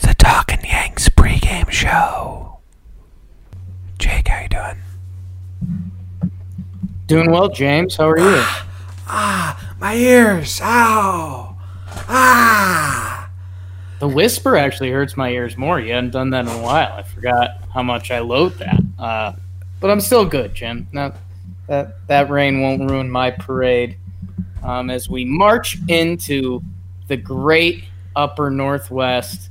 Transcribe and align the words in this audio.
the 0.00 0.14
Talking 0.18 0.64
Yanks 0.64 1.08
pregame 1.08 1.70
show. 1.70 2.58
Jake, 3.98 4.28
how 4.28 4.42
you 4.42 4.48
doing? 4.48 4.82
Doing 7.06 7.30
well, 7.30 7.48
James. 7.48 7.96
How 7.96 8.08
are 8.08 8.18
you? 8.18 8.42
Ah, 9.06 9.74
my 9.80 9.94
ears. 9.94 10.60
Ow. 10.62 11.56
Ah. 12.08 13.30
The 13.98 14.08
whisper 14.08 14.56
actually 14.56 14.90
hurts 14.90 15.16
my 15.16 15.30
ears 15.30 15.56
more. 15.56 15.80
You 15.80 15.94
hadn't 15.94 16.10
done 16.10 16.30
that 16.30 16.46
in 16.46 16.52
a 16.52 16.62
while. 16.62 16.92
I 16.92 17.02
forgot 17.02 17.62
how 17.74 17.82
much 17.82 18.10
I 18.10 18.20
loathe 18.20 18.58
that. 18.58 18.80
Uh, 18.98 19.32
but 19.80 19.90
I'm 19.90 20.00
still 20.00 20.24
good, 20.24 20.54
Jim. 20.54 20.86
No, 20.92 21.12
that 21.66 22.06
that 22.08 22.30
rain 22.30 22.60
won't 22.60 22.88
ruin 22.90 23.10
my 23.10 23.30
parade. 23.30 23.96
Um, 24.62 24.90
as 24.90 25.08
we 25.08 25.24
march 25.24 25.78
into 25.88 26.62
the 27.08 27.16
great 27.16 27.84
Upper 28.14 28.50
Northwest, 28.50 29.50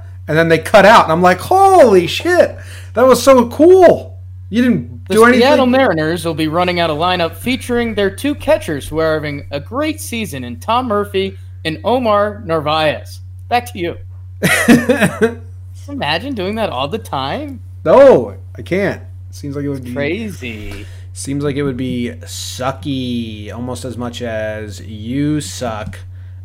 And 0.27 0.37
then 0.37 0.47
they 0.49 0.59
cut 0.59 0.85
out, 0.85 1.03
and 1.03 1.11
I'm 1.11 1.21
like, 1.21 1.39
"Holy 1.39 2.07
shit, 2.07 2.57
that 2.93 3.05
was 3.05 3.21
so 3.21 3.49
cool!" 3.49 4.19
You 4.49 4.61
didn't 4.61 5.07
The 5.07 5.15
do 5.15 5.23
anything. 5.23 5.39
The 5.39 5.45
Seattle 5.45 5.65
Mariners 5.65 6.25
will 6.25 6.33
be 6.33 6.47
running 6.47 6.79
out 6.79 6.89
a 6.89 6.93
lineup 6.93 7.35
featuring 7.35 7.95
their 7.95 8.09
two 8.13 8.35
catchers 8.35 8.87
who 8.87 8.99
are 8.99 9.13
having 9.13 9.47
a 9.51 9.59
great 9.59 9.99
season 10.01 10.43
in 10.43 10.59
Tom 10.59 10.87
Murphy 10.87 11.37
and 11.65 11.79
Omar 11.83 12.41
Narvaez. 12.45 13.21
Back 13.47 13.71
to 13.73 13.79
you. 13.79 13.97
Imagine 15.89 16.33
doing 16.35 16.55
that 16.55 16.69
all 16.69 16.87
the 16.87 16.97
time. 16.99 17.61
no, 17.83 18.37
I 18.55 18.61
can't. 18.61 19.03
Seems 19.31 19.55
like 19.55 19.65
it 19.65 19.69
would 19.69 19.83
be 19.83 19.93
Crazy. 19.93 20.85
Seems 21.13 21.43
like 21.43 21.55
it 21.55 21.63
would 21.63 21.77
be 21.77 22.13
sucky 22.21 23.53
almost 23.53 23.85
as 23.85 23.97
much 23.97 24.21
as 24.21 24.81
you 24.81 25.41
suck 25.41 25.99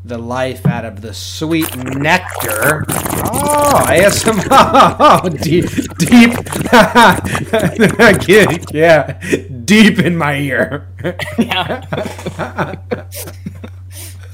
the 0.07 0.19
life 0.19 0.65
out 0.67 0.85
of 0.85 1.01
the 1.01 1.12
sweet 1.12 1.77
nectar. 1.77 2.85
Oh, 2.89 3.85
ASMR. 3.89 4.47
Oh, 4.99 5.29
deep, 5.29 5.67
deep. 5.99 6.33
yeah, 8.75 9.21
deep 9.65 9.99
in 9.99 10.17
my 10.17 10.37
ear. 10.37 10.89
Yeah. 11.39 11.81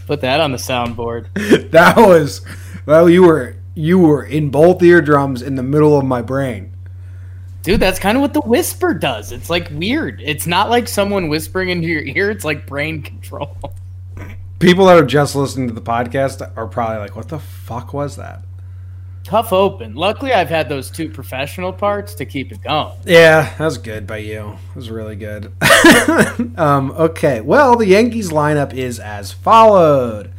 Put 0.06 0.20
that 0.20 0.40
on 0.40 0.52
the 0.52 0.58
soundboard. 0.58 1.70
That 1.70 1.96
was 1.96 2.42
well. 2.86 3.08
You 3.08 3.22
were 3.22 3.56
you 3.74 3.98
were 3.98 4.24
in 4.24 4.50
both 4.50 4.82
eardrums 4.82 5.40
in 5.42 5.54
the 5.54 5.62
middle 5.62 5.98
of 5.98 6.04
my 6.04 6.20
brain. 6.22 6.72
Dude, 7.62 7.80
that's 7.80 7.98
kind 7.98 8.16
of 8.16 8.20
what 8.20 8.34
the 8.34 8.40
whisper 8.40 8.92
does. 8.92 9.32
It's 9.32 9.48
like 9.48 9.70
weird. 9.70 10.20
It's 10.20 10.46
not 10.46 10.68
like 10.68 10.88
someone 10.88 11.28
whispering 11.28 11.70
into 11.70 11.86
your 11.86 12.02
ear, 12.02 12.30
it's 12.30 12.44
like 12.44 12.66
brain 12.66 13.02
control. 13.02 13.56
People 14.62 14.86
that 14.86 14.96
are 14.96 15.04
just 15.04 15.34
listening 15.34 15.66
to 15.66 15.74
the 15.74 15.80
podcast 15.80 16.40
are 16.56 16.68
probably 16.68 16.98
like, 16.98 17.16
"What 17.16 17.28
the 17.28 17.40
fuck 17.40 17.92
was 17.92 18.14
that?" 18.14 18.44
Tough 19.24 19.52
open. 19.52 19.96
Luckily, 19.96 20.32
I've 20.32 20.50
had 20.50 20.68
those 20.68 20.88
two 20.88 21.08
professional 21.08 21.72
parts 21.72 22.14
to 22.14 22.24
keep 22.24 22.52
it 22.52 22.62
going. 22.62 22.92
Yeah, 23.04 23.52
that 23.58 23.64
was 23.64 23.78
good 23.78 24.06
by 24.06 24.18
you. 24.18 24.58
It 24.70 24.76
was 24.76 24.88
really 24.88 25.16
good. 25.16 25.52
um, 26.56 26.92
okay, 26.92 27.40
well, 27.40 27.74
the 27.74 27.86
Yankees 27.86 28.30
lineup 28.30 28.72
is 28.72 29.00
as 29.00 29.32
followed. 29.32 30.32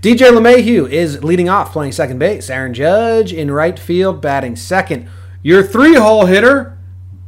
DJ 0.00 0.30
LeMahieu 0.30 0.88
is 0.88 1.24
leading 1.24 1.48
off, 1.48 1.72
playing 1.72 1.90
second 1.90 2.20
base. 2.20 2.50
Aaron 2.50 2.72
Judge 2.72 3.32
in 3.32 3.50
right 3.50 3.80
field, 3.80 4.20
batting 4.22 4.54
second. 4.54 5.08
Your 5.42 5.64
three-hole 5.64 6.26
hitter, 6.26 6.78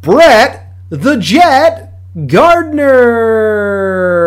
Brett 0.00 0.72
the 0.88 1.16
Jet 1.16 1.98
Gardner. 2.28 4.21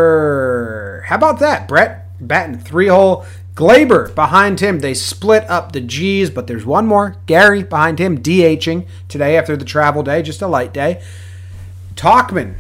How 1.06 1.16
about 1.16 1.40
that, 1.40 1.68
Brett? 1.68 2.08
Batting 2.20 2.60
three-hole. 2.60 3.26
Gleyber 3.56 4.14
behind 4.14 4.60
him. 4.60 4.80
They 4.80 4.94
split 4.94 5.50
up 5.50 5.72
the 5.72 5.80
G's, 5.80 6.30
but 6.30 6.48
there's 6.48 6.66
one 6.66 6.88
more. 6.88 7.16
Gary 7.26 7.64
behind 7.64 8.00
him, 8.00 8.18
DHing 8.22 8.86
today 9.08 9.38
after 9.38 9.56
the 9.56 9.64
travel 9.64 10.04
day, 10.04 10.22
just 10.22 10.42
a 10.42 10.48
light 10.48 10.74
day. 10.74 11.02
Tauchman 11.96 12.56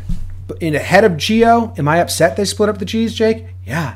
in 0.62 0.76
ahead 0.76 1.04
of 1.04 1.14
Gio. 1.14 1.78
Am 1.78 1.88
I 1.88 1.98
upset 2.00 2.38
they 2.38 2.46
split 2.46 2.70
up 2.70 2.78
the 2.78 2.86
G's, 2.86 3.14
Jake? 3.14 3.48
Yeah. 3.66 3.96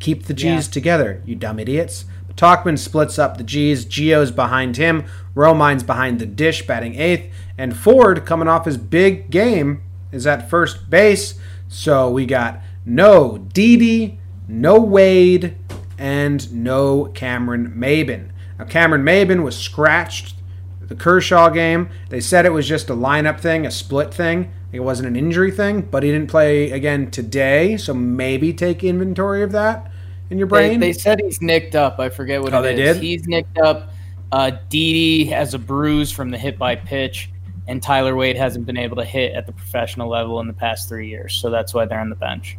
Keep 0.00 0.24
the 0.26 0.34
G's 0.34 0.66
Yeah. 0.66 0.72
together, 0.72 1.22
you 1.24 1.36
dumb 1.36 1.58
idiots. 1.60 2.06
Tauchman 2.36 2.78
splits 2.78 3.18
up 3.18 3.36
the 3.36 3.44
G's. 3.44 3.84
Gio's 3.84 4.30
behind 4.30 4.76
him. 4.76 5.04
Romine's 5.34 5.82
behind 5.82 6.18
the 6.18 6.26
dish, 6.26 6.66
batting 6.66 6.94
eighth. 6.98 7.26
And 7.58 7.76
Ford, 7.76 8.24
coming 8.24 8.48
off 8.48 8.64
his 8.64 8.78
big 8.78 9.30
game, 9.30 9.82
is 10.10 10.26
at 10.26 10.48
first 10.50 10.88
base. 10.90 11.34
So 11.68 12.10
we 12.10 12.24
got 12.26 12.60
no 12.84 13.38
Didi, 13.52 14.18
no 14.48 14.78
Wade, 14.80 15.56
and 15.98 16.52
no 16.52 17.06
Cameron 17.06 17.74
Maybin. 17.76 18.30
Now, 18.58 18.64
Cameron 18.64 19.02
Maybin 19.02 19.42
was 19.42 19.56
scratched 19.56 20.34
the 20.80 20.94
Kershaw 20.94 21.50
game. 21.50 21.88
They 22.08 22.20
said 22.20 22.44
it 22.46 22.52
was 22.52 22.66
just 22.66 22.90
a 22.90 22.94
lineup 22.94 23.40
thing, 23.40 23.64
a 23.66 23.70
split 23.70 24.12
thing. 24.12 24.50
It 24.72 24.80
wasn't 24.80 25.08
an 25.08 25.16
injury 25.16 25.50
thing, 25.50 25.82
but 25.82 26.02
he 26.02 26.10
didn't 26.10 26.30
play 26.30 26.70
again 26.70 27.10
today, 27.10 27.76
so 27.76 27.92
maybe 27.94 28.52
take 28.52 28.82
inventory 28.84 29.42
of 29.42 29.52
that 29.52 29.90
in 30.30 30.38
your 30.38 30.46
They, 30.48 30.68
brain. 30.68 30.80
they 30.80 30.92
said 30.92 31.20
he's 31.20 31.40
nicked 31.42 31.74
up. 31.74 31.98
I 31.98 32.08
forget 32.08 32.40
what 32.42 32.54
Oh, 32.54 32.60
it 32.62 32.76
they 32.76 32.82
is. 32.82 32.96
did? 32.96 33.02
He's 33.02 33.26
nicked 33.26 33.58
up. 33.58 33.92
Uh, 34.32 34.52
Didi 34.68 35.24
has 35.26 35.54
a 35.54 35.58
bruise 35.58 36.12
from 36.12 36.30
the 36.30 36.38
hit 36.38 36.56
by 36.58 36.76
pitch, 36.76 37.30
and 37.66 37.82
Tyler 37.82 38.14
Wade 38.14 38.36
hasn't 38.36 38.64
been 38.66 38.76
able 38.76 38.96
to 38.96 39.04
hit 39.04 39.32
at 39.34 39.46
the 39.46 39.52
professional 39.52 40.08
level 40.08 40.38
in 40.40 40.46
the 40.46 40.52
past 40.52 40.88
three 40.88 41.08
years. 41.08 41.34
So 41.34 41.50
that's 41.50 41.74
why 41.74 41.84
they're 41.84 42.00
on 42.00 42.10
the 42.10 42.16
bench. 42.16 42.56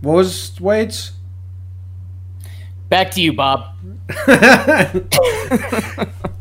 What 0.00 0.14
was 0.14 0.60
Wade's? 0.60 1.12
Back 2.88 3.10
to 3.12 3.20
you, 3.20 3.32
Bob. 3.32 3.74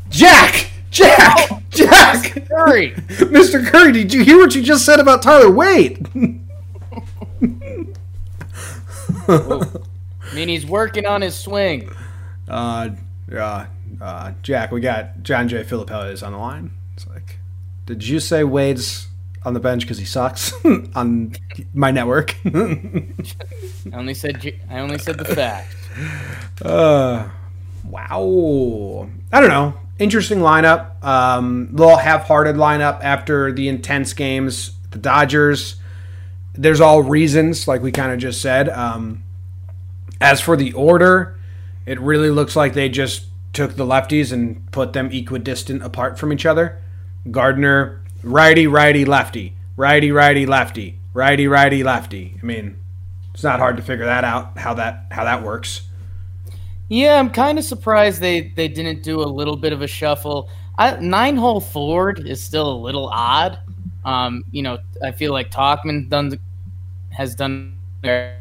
Jack! 0.09 0.71
Jack! 0.89 1.49
Jack! 1.69 2.47
Hurry! 2.47 2.91
Mr. 3.07 3.65
Curry, 3.65 3.91
did 3.91 4.11
you 4.13 4.23
hear 4.23 4.37
what 4.37 4.55
you 4.55 4.63
just 4.63 4.85
said 4.85 4.99
about 4.99 5.21
Tyler 5.21 5.51
Wade? 5.51 6.07
I 9.27 10.33
mean, 10.33 10.47
he's 10.47 10.65
working 10.65 11.05
on 11.05 11.21
his 11.21 11.35
swing. 11.35 11.91
uh, 12.47 12.89
uh, 13.31 13.65
uh, 14.01 14.31
Jack, 14.41 14.71
we 14.71 14.81
got 14.81 15.21
John 15.21 15.47
J. 15.47 15.63
Filippelli 15.63 16.11
is 16.13 16.23
on 16.23 16.31
the 16.31 16.39
line. 16.39 16.71
It's 16.95 17.07
like, 17.07 17.37
did 17.85 18.07
you 18.07 18.19
say 18.19 18.43
Wade's 18.43 19.08
on 19.43 19.53
the 19.53 19.59
bench 19.59 19.83
because 19.83 19.97
he 19.97 20.05
sucks 20.05 20.53
on 20.95 21.33
my 21.73 21.91
network? 21.91 22.35
I 22.45 23.05
only 23.93 24.13
said 24.13 24.59
I 24.69 24.79
only 24.79 24.97
said 24.97 25.17
the 25.17 25.25
fact. 25.25 25.75
uh, 26.61 27.29
wow. 27.83 29.09
I 29.31 29.39
don't 29.39 29.49
know. 29.49 29.73
Interesting 29.97 30.39
lineup. 30.39 31.03
Um, 31.03 31.69
little 31.71 31.97
half-hearted 31.97 32.55
lineup 32.55 33.01
after 33.03 33.51
the 33.51 33.67
intense 33.67 34.13
games. 34.13 34.71
The 34.91 34.97
Dodgers. 34.97 35.75
There's 36.53 36.81
all 36.81 37.03
reasons, 37.03 37.67
like 37.67 37.81
we 37.81 37.91
kind 37.91 38.11
of 38.11 38.19
just 38.19 38.41
said. 38.41 38.69
Um, 38.69 39.23
as 40.19 40.41
for 40.41 40.57
the 40.57 40.73
order, 40.73 41.39
it 41.85 41.99
really 41.99 42.29
looks 42.29 42.55
like 42.55 42.73
they 42.73 42.89
just 42.89 43.25
took 43.53 43.75
the 43.75 43.85
lefties 43.85 44.31
and 44.31 44.69
put 44.71 44.93
them 44.93 45.09
equidistant 45.11 45.83
apart 45.83 46.19
from 46.19 46.33
each 46.33 46.45
other. 46.45 46.81
Gardner, 47.31 47.98
righty, 48.23 48.67
righty, 48.67 49.05
lefty, 49.05 49.53
righty, 49.75 50.11
righty, 50.11 50.45
lefty, 50.45 50.99
righty, 51.13 51.47
righty, 51.47 51.83
lefty. 51.83 52.37
I 52.41 52.45
mean, 52.45 52.77
it's 53.33 53.43
not 53.43 53.59
hard 53.59 53.77
to 53.77 53.83
figure 53.83 54.05
that 54.05 54.23
out 54.23 54.57
how 54.57 54.73
that 54.75 55.05
how 55.11 55.23
that 55.23 55.43
works. 55.43 55.81
Yeah, 56.89 57.19
I'm 57.19 57.29
kind 57.29 57.57
of 57.57 57.65
surprised 57.65 58.19
they 58.19 58.49
they 58.55 58.67
didn't 58.67 59.03
do 59.03 59.21
a 59.21 59.23
little 59.25 59.55
bit 59.55 59.73
of 59.73 59.81
a 59.81 59.87
shuffle. 59.87 60.49
I, 60.77 60.97
nine 60.97 61.35
hole 61.35 61.61
Ford 61.61 62.27
is 62.27 62.43
still 62.43 62.71
a 62.71 62.77
little 62.77 63.07
odd. 63.07 63.59
Um, 64.05 64.43
you 64.51 64.63
know, 64.63 64.79
I 65.03 65.11
feel 65.11 65.33
like 65.33 65.51
Tauchman 65.51 66.09
done 66.09 66.39
has 67.11 67.35
done 67.35 67.77
there. 68.01 68.39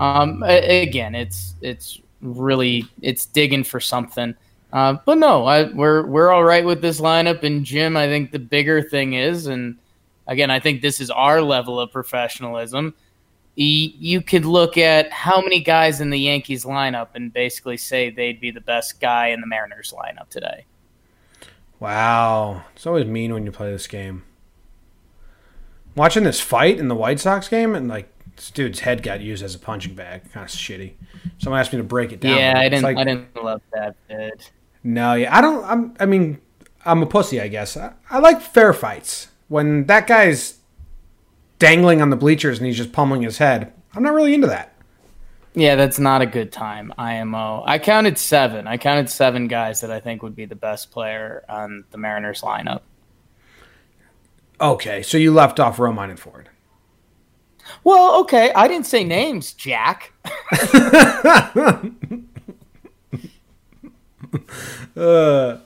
Um, 0.00 0.42
again, 0.42 1.14
it's 1.14 1.54
it's 1.62 2.00
really 2.20 2.86
it's 3.00 3.26
digging 3.26 3.64
for 3.64 3.80
something. 3.80 4.34
Uh, 4.74 4.98
but 5.06 5.16
no, 5.16 5.46
I, 5.46 5.72
we're 5.72 6.04
we're 6.06 6.30
all 6.30 6.44
right 6.44 6.64
with 6.64 6.82
this 6.82 7.00
lineup. 7.00 7.42
And 7.42 7.64
Jim, 7.64 7.96
I 7.96 8.08
think 8.08 8.30
the 8.30 8.38
bigger 8.38 8.82
thing 8.82 9.14
is, 9.14 9.46
and 9.46 9.78
again, 10.26 10.50
I 10.50 10.60
think 10.60 10.82
this 10.82 11.00
is 11.00 11.10
our 11.10 11.40
level 11.40 11.80
of 11.80 11.90
professionalism 11.90 12.94
you 13.56 14.20
could 14.20 14.44
look 14.44 14.76
at 14.76 15.12
how 15.12 15.40
many 15.40 15.60
guys 15.60 16.00
in 16.00 16.10
the 16.10 16.18
Yankees 16.18 16.64
lineup 16.64 17.08
and 17.14 17.32
basically 17.32 17.76
say 17.76 18.10
they'd 18.10 18.40
be 18.40 18.50
the 18.50 18.60
best 18.60 19.00
guy 19.00 19.28
in 19.28 19.40
the 19.40 19.46
Mariners 19.46 19.94
lineup 19.96 20.28
today. 20.28 20.66
Wow. 21.78 22.64
It's 22.74 22.86
always 22.86 23.06
mean 23.06 23.32
when 23.32 23.44
you 23.44 23.52
play 23.52 23.70
this 23.70 23.86
game. 23.86 24.24
Watching 25.94 26.24
this 26.24 26.40
fight 26.40 26.78
in 26.78 26.88
the 26.88 26.96
White 26.96 27.20
Sox 27.20 27.46
game 27.46 27.76
and 27.76 27.86
like 27.86 28.10
this 28.34 28.50
dude's 28.50 28.80
head 28.80 29.04
got 29.04 29.20
used 29.20 29.44
as 29.44 29.54
a 29.54 29.58
punching 29.60 29.94
bag. 29.94 30.32
Kind 30.32 30.44
of 30.44 30.50
shitty. 30.50 30.94
Someone 31.38 31.60
asked 31.60 31.72
me 31.72 31.78
to 31.78 31.84
break 31.84 32.10
it 32.10 32.20
down. 32.20 32.36
Yeah, 32.36 32.54
I 32.56 32.68
didn't. 32.68 32.82
Like, 32.82 32.96
I 32.96 33.04
didn't 33.04 33.36
love 33.36 33.62
that 33.72 33.94
bit. 34.08 34.50
No, 34.84 35.14
yeah, 35.14 35.36
I 35.36 35.40
don't. 35.40 35.64
I'm. 35.64 35.94
I 35.98 36.06
mean, 36.06 36.38
I'm 36.84 37.02
a 37.02 37.06
pussy, 37.06 37.40
I 37.40 37.48
guess. 37.48 37.76
I, 37.76 37.94
I 38.10 38.18
like 38.18 38.40
fair 38.40 38.72
fights. 38.72 39.28
When 39.48 39.86
that 39.86 40.06
guy's 40.06 40.58
dangling 41.58 42.02
on 42.02 42.10
the 42.10 42.16
bleachers 42.16 42.58
and 42.58 42.66
he's 42.66 42.76
just 42.76 42.92
pummeling 42.92 43.22
his 43.22 43.38
head. 43.38 43.72
I'm 43.94 44.02
not 44.02 44.12
really 44.12 44.34
into 44.34 44.48
that. 44.48 44.74
Yeah, 45.54 45.76
that's 45.76 45.98
not 45.98 46.20
a 46.20 46.26
good 46.26 46.52
time. 46.52 46.92
IMO. 46.98 47.62
I 47.64 47.78
counted 47.78 48.18
seven. 48.18 48.66
I 48.66 48.76
counted 48.76 49.08
seven 49.08 49.46
guys 49.46 49.80
that 49.82 49.90
I 49.90 50.00
think 50.00 50.22
would 50.22 50.34
be 50.34 50.46
the 50.46 50.56
best 50.56 50.90
player 50.90 51.44
on 51.48 51.84
the 51.90 51.98
Mariners 51.98 52.42
lineup. 52.42 52.80
Okay, 54.60 55.02
so 55.02 55.16
you 55.16 55.32
left 55.32 55.60
off 55.60 55.78
Romine 55.78 56.10
and 56.10 56.18
Ford. 56.18 56.48
Well, 57.82 58.20
okay, 58.20 58.52
I 58.52 58.68
didn't 58.68 58.86
say 58.86 59.04
names, 59.04 59.52
Jack. 59.52 60.12
uh, 64.96 65.58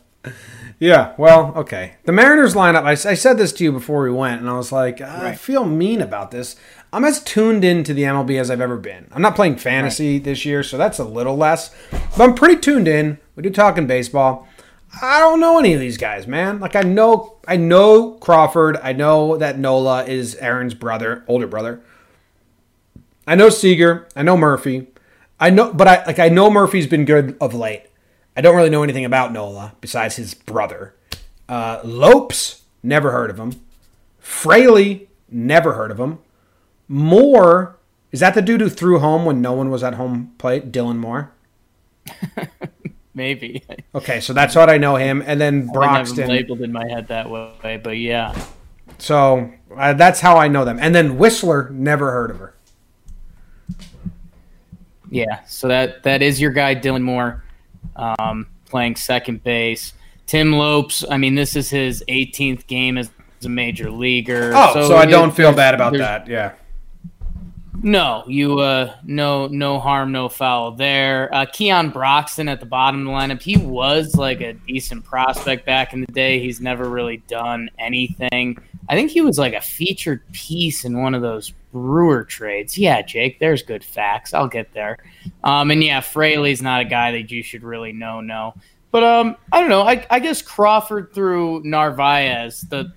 yeah, 0.78 1.14
well, 1.18 1.52
okay. 1.56 1.94
The 2.04 2.12
Mariners 2.12 2.54
lineup, 2.54 2.82
I, 2.82 2.92
I 3.10 3.14
said 3.14 3.36
this 3.36 3.52
to 3.54 3.64
you 3.64 3.72
before 3.72 4.02
we 4.02 4.10
went, 4.10 4.40
and 4.40 4.48
I 4.48 4.56
was 4.56 4.70
like, 4.70 5.00
I 5.00 5.22
right. 5.22 5.38
feel 5.38 5.64
mean 5.64 6.00
about 6.00 6.30
this. 6.30 6.56
I'm 6.92 7.04
as 7.04 7.22
tuned 7.22 7.64
into 7.64 7.92
the 7.92 8.02
MLB 8.02 8.40
as 8.40 8.50
I've 8.50 8.60
ever 8.60 8.76
been. 8.76 9.08
I'm 9.12 9.20
not 9.20 9.34
playing 9.34 9.56
fantasy 9.56 10.14
right. 10.14 10.24
this 10.24 10.44
year, 10.44 10.62
so 10.62 10.78
that's 10.78 10.98
a 10.98 11.04
little 11.04 11.36
less. 11.36 11.74
But 11.90 12.20
I'm 12.20 12.34
pretty 12.34 12.60
tuned 12.60 12.88
in. 12.88 13.18
We 13.34 13.42
do 13.42 13.50
talking 13.50 13.86
baseball. 13.86 14.48
I 15.02 15.20
don't 15.20 15.40
know 15.40 15.58
any 15.58 15.74
of 15.74 15.80
these 15.80 15.98
guys, 15.98 16.26
man. 16.26 16.60
Like 16.60 16.74
I 16.74 16.82
know 16.82 17.36
I 17.46 17.56
know 17.56 18.12
Crawford. 18.12 18.78
I 18.82 18.92
know 18.92 19.36
that 19.36 19.58
Nola 19.58 20.04
is 20.04 20.34
Aaron's 20.36 20.74
brother, 20.74 21.24
older 21.28 21.46
brother. 21.46 21.82
I 23.26 23.34
know 23.34 23.50
Seager. 23.50 24.08
I 24.16 24.22
know 24.22 24.36
Murphy. 24.36 24.86
I 25.38 25.50
know 25.50 25.72
but 25.72 25.86
I 25.86 26.04
like 26.06 26.18
I 26.18 26.30
know 26.30 26.50
Murphy's 26.50 26.86
been 26.86 27.04
good 27.04 27.36
of 27.40 27.52
late. 27.52 27.84
I 28.38 28.40
don't 28.40 28.54
really 28.54 28.70
know 28.70 28.84
anything 28.84 29.04
about 29.04 29.32
Nola 29.32 29.72
besides 29.80 30.14
his 30.14 30.32
brother. 30.32 30.94
Uh, 31.48 31.80
Lopes, 31.82 32.62
never 32.84 33.10
heard 33.10 33.30
of 33.30 33.40
him. 33.40 33.60
Fraley, 34.20 35.08
never 35.28 35.72
heard 35.72 35.90
of 35.90 35.98
him. 35.98 36.20
Moore, 36.86 37.76
is 38.12 38.20
that 38.20 38.34
the 38.34 38.40
dude 38.40 38.60
who 38.60 38.68
threw 38.68 39.00
home 39.00 39.24
when 39.24 39.42
no 39.42 39.54
one 39.54 39.70
was 39.70 39.82
at 39.82 39.94
home 39.94 40.34
plate? 40.38 40.70
Dylan 40.70 40.98
Moore? 40.98 41.32
Maybe. 43.14 43.64
Okay, 43.92 44.20
so 44.20 44.32
that's 44.32 44.54
what 44.54 44.70
I 44.70 44.78
know 44.78 44.94
him. 44.94 45.20
And 45.26 45.40
then 45.40 45.66
Broxton. 45.66 46.28
labeled 46.28 46.60
in 46.60 46.70
my 46.70 46.86
head 46.86 47.08
that 47.08 47.28
way, 47.28 47.80
but 47.82 47.98
yeah. 47.98 48.40
So 48.98 49.52
uh, 49.76 49.94
that's 49.94 50.20
how 50.20 50.36
I 50.36 50.46
know 50.46 50.64
them. 50.64 50.78
And 50.80 50.94
then 50.94 51.18
Wisler, 51.18 51.72
never 51.72 52.12
heard 52.12 52.30
of 52.30 52.38
her. 52.38 52.54
Yeah, 55.10 55.42
so 55.46 55.66
that 55.66 56.04
that 56.04 56.22
is 56.22 56.40
your 56.40 56.52
guy, 56.52 56.76
Dylan 56.76 57.02
Moore 57.02 57.42
um, 57.98 58.46
playing 58.66 58.96
second 58.96 59.42
base. 59.42 59.92
Tim 60.26 60.52
Lopes, 60.52 61.04
I 61.10 61.16
mean, 61.16 61.34
this 61.34 61.56
is 61.56 61.70
his 61.70 62.04
18th 62.08 62.66
game 62.66 62.98
as 62.98 63.10
a 63.44 63.48
major 63.48 63.90
leaguer. 63.90 64.52
Oh, 64.54 64.74
so, 64.74 64.88
so 64.88 64.96
I 64.96 65.06
don't 65.06 65.34
feel 65.34 65.52
bad 65.52 65.74
about 65.74 65.94
that. 65.94 66.26
Yeah. 66.28 66.52
No, 67.80 68.24
you 68.26 68.58
uh 68.58 68.96
no 69.04 69.46
no 69.46 69.78
harm, 69.78 70.10
no 70.10 70.28
foul 70.28 70.72
there. 70.72 71.32
Uh 71.32 71.46
Keon 71.46 71.90
Broxton 71.90 72.48
at 72.48 72.58
the 72.58 72.66
bottom 72.66 73.00
of 73.00 73.06
the 73.06 73.12
lineup. 73.12 73.40
He 73.40 73.56
was 73.56 74.16
like 74.16 74.40
a 74.40 74.54
decent 74.54 75.04
prospect 75.04 75.64
back 75.64 75.92
in 75.92 76.00
the 76.00 76.12
day. 76.12 76.40
He's 76.40 76.60
never 76.60 76.88
really 76.88 77.18
done 77.28 77.70
anything. 77.78 78.58
I 78.88 78.94
think 78.96 79.12
he 79.12 79.20
was 79.20 79.38
like 79.38 79.54
a 79.54 79.60
featured 79.60 80.22
piece 80.32 80.84
in 80.84 81.00
one 81.00 81.14
of 81.14 81.22
those 81.22 81.52
Brewer 81.72 82.24
trades. 82.24 82.76
Yeah, 82.76 83.02
Jake, 83.02 83.38
there's 83.38 83.62
good 83.62 83.84
facts. 83.84 84.34
I'll 84.34 84.48
get 84.48 84.72
there. 84.72 84.98
Um 85.44 85.70
and 85.70 85.82
yeah, 85.82 86.00
Fraley's 86.00 86.60
not 86.60 86.80
a 86.80 86.84
guy 86.84 87.12
that 87.12 87.30
you 87.30 87.44
should 87.44 87.62
really 87.62 87.92
know, 87.92 88.20
no. 88.20 88.54
But 88.90 89.04
um 89.04 89.36
I 89.52 89.60
don't 89.60 89.70
know. 89.70 89.82
I 89.82 90.04
I 90.10 90.18
guess 90.18 90.42
Crawford 90.42 91.14
through 91.14 91.62
Narvaez, 91.62 92.62
the 92.62 92.92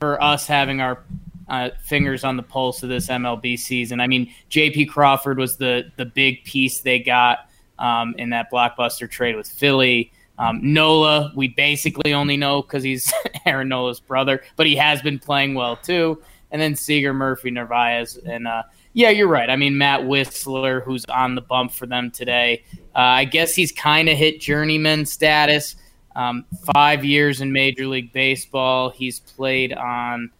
for 0.00 0.22
us 0.22 0.46
having 0.46 0.80
our 0.80 1.02
uh, 1.48 1.70
fingers 1.82 2.24
on 2.24 2.36
the 2.36 2.42
pulse 2.42 2.82
of 2.82 2.88
this 2.88 3.08
MLB 3.08 3.58
season. 3.58 4.00
I 4.00 4.06
mean, 4.06 4.32
J.P. 4.48 4.86
Crawford 4.86 5.38
was 5.38 5.56
the 5.56 5.90
the 5.96 6.04
big 6.04 6.44
piece 6.44 6.80
they 6.80 6.98
got 6.98 7.50
um, 7.78 8.14
in 8.18 8.30
that 8.30 8.50
blockbuster 8.50 9.10
trade 9.10 9.36
with 9.36 9.48
Philly. 9.48 10.12
Um, 10.38 10.60
Nola, 10.62 11.32
we 11.36 11.48
basically 11.48 12.12
only 12.12 12.36
know 12.36 12.62
because 12.62 12.82
he's 12.82 13.12
Aaron 13.46 13.68
Nola's 13.68 14.00
brother, 14.00 14.42
but 14.56 14.66
he 14.66 14.74
has 14.76 15.00
been 15.02 15.18
playing 15.18 15.54
well 15.54 15.76
too. 15.76 16.22
And 16.50 16.60
then 16.60 16.76
Seager, 16.76 17.12
Murphy, 17.12 17.50
Narvaez, 17.50 18.16
and 18.16 18.46
uh, 18.46 18.62
yeah, 18.92 19.10
you're 19.10 19.28
right. 19.28 19.50
I 19.50 19.56
mean, 19.56 19.76
Matt 19.76 20.02
Wisler, 20.02 20.82
who's 20.82 21.04
on 21.06 21.34
the 21.34 21.40
bump 21.40 21.72
for 21.72 21.86
them 21.86 22.12
today. 22.12 22.64
Uh, 22.94 22.98
I 22.98 23.24
guess 23.24 23.54
he's 23.54 23.72
kind 23.72 24.08
of 24.08 24.16
hit 24.16 24.40
journeyman 24.40 25.04
status. 25.04 25.76
Um, 26.14 26.44
five 26.72 27.04
years 27.04 27.40
in 27.40 27.50
Major 27.50 27.88
League 27.88 28.12
Baseball. 28.12 28.90
He's 28.90 29.18
played 29.18 29.72
on 29.72 30.30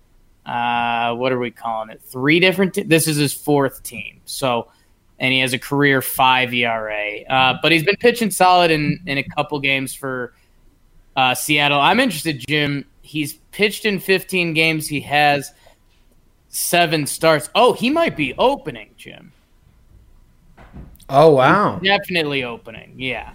uh, 0.47 1.15
what 1.15 1.33
are 1.33 1.39
we 1.39 1.51
calling 1.51 1.91
it? 1.91 2.03
Three 2.03 2.41
different. 2.41 2.75
Te- 2.75 2.83
this 2.83 3.09
is 3.09 3.17
his 3.17 3.33
fourth 3.33 3.83
team. 3.83 4.21
So, 4.25 4.71
and 5.19 5.33
he 5.33 5.41
has 5.41 5.53
a 5.53 5.59
career 5.59 6.03
five 6.03 6.53
ERA. 6.53 7.21
Uh, 7.23 7.59
but 7.63 7.73
he's 7.73 7.85
been 7.85 7.97
pitching 7.97 8.31
solid 8.31 8.71
in 8.71 9.01
in 9.07 9.19
a 9.19 9.23
couple 9.23 9.59
games 9.61 9.95
for 9.95 10.35
uh, 11.17 11.35
Seattle. 11.35 11.81
I'm 11.81 12.01
interested, 12.01 12.45
Jim. 12.47 12.85
He's 13.03 13.35
pitched 13.53 13.85
in 13.85 14.01
15 14.01 14.55
games. 14.55 14.89
He 14.89 15.01
has 15.03 15.53
seven 16.49 17.07
starts. 17.07 17.51
Oh, 17.55 17.73
he 17.73 17.91
might 17.91 18.17
be 18.17 18.35
opening, 18.39 18.91
Jim. 18.97 19.33
Oh 21.09 21.31
wow! 21.35 21.79
He's 21.81 21.89
definitely 21.89 22.45
opening. 22.45 22.95
Yeah. 22.97 23.33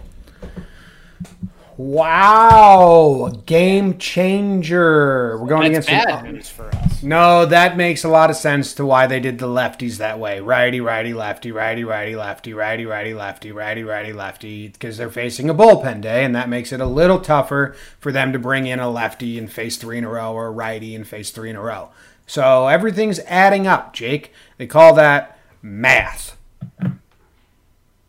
Wow, 1.76 3.32
game 3.46 3.96
changer. 3.96 5.38
We're 5.38 5.48
going 5.48 5.72
That's 5.72 5.86
against 5.86 6.08
bad 6.08 6.24
news 6.24 6.48
for 6.50 6.68
us. 6.74 6.89
No, 7.02 7.46
that 7.46 7.78
makes 7.78 8.04
a 8.04 8.08
lot 8.08 8.28
of 8.28 8.36
sense 8.36 8.74
to 8.74 8.84
why 8.84 9.06
they 9.06 9.20
did 9.20 9.38
the 9.38 9.46
lefties 9.46 9.96
that 9.96 10.18
way. 10.18 10.40
Righty, 10.40 10.82
righty, 10.82 11.14
lefty, 11.14 11.50
righty, 11.50 11.82
righty, 11.82 12.14
lefty, 12.14 12.52
righty, 12.52 12.84
righty, 12.84 13.14
lefty, 13.14 13.52
righty, 13.52 13.82
righty, 13.82 14.12
lefty, 14.12 14.68
because 14.68 14.98
they're 14.98 15.08
facing 15.08 15.48
a 15.48 15.54
bullpen 15.54 16.02
day, 16.02 16.24
and 16.24 16.36
that 16.36 16.50
makes 16.50 16.72
it 16.72 16.80
a 16.80 16.86
little 16.86 17.18
tougher 17.18 17.74
for 17.98 18.12
them 18.12 18.32
to 18.32 18.38
bring 18.38 18.66
in 18.66 18.80
a 18.80 18.90
lefty 18.90 19.38
and 19.38 19.50
face 19.50 19.78
three 19.78 19.96
in 19.96 20.04
a 20.04 20.10
row 20.10 20.34
or 20.34 20.48
a 20.48 20.50
righty 20.50 20.94
and 20.94 21.08
face 21.08 21.30
three 21.30 21.48
in 21.48 21.56
a 21.56 21.62
row. 21.62 21.88
So 22.26 22.68
everything's 22.68 23.18
adding 23.20 23.66
up, 23.66 23.94
Jake. 23.94 24.32
They 24.58 24.66
call 24.66 24.94
that 24.94 25.38
math. 25.62 26.36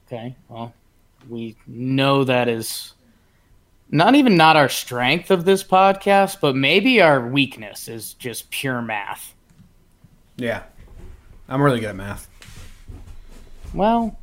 Okay, 0.08 0.36
well, 0.50 0.74
we 1.30 1.56
know 1.66 2.26
that 2.26 2.50
is 2.50 2.94
not 3.92 4.16
even 4.16 4.38
not 4.38 4.56
our 4.56 4.70
strength 4.70 5.30
of 5.30 5.44
this 5.44 5.64
podcast, 5.64 6.40
but 6.40 6.56
maybe 6.56 7.02
our 7.02 7.28
weakness 7.28 7.90
is 7.90 8.14
just 8.14 8.50
pure 8.50 8.82
math. 8.82 9.36
Yeah. 10.38 10.64
I'm 11.50 11.62
really 11.62 11.82
good 11.82 11.90
at 11.90 11.96
math. 11.98 12.30
Well, 13.74 14.18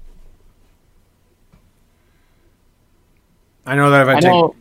I 3.66 3.76
know 3.76 3.90
that 3.90 4.02
if 4.02 4.08
I, 4.08 4.12
I 4.12 4.20
take 4.20 4.30
know, 4.32 4.56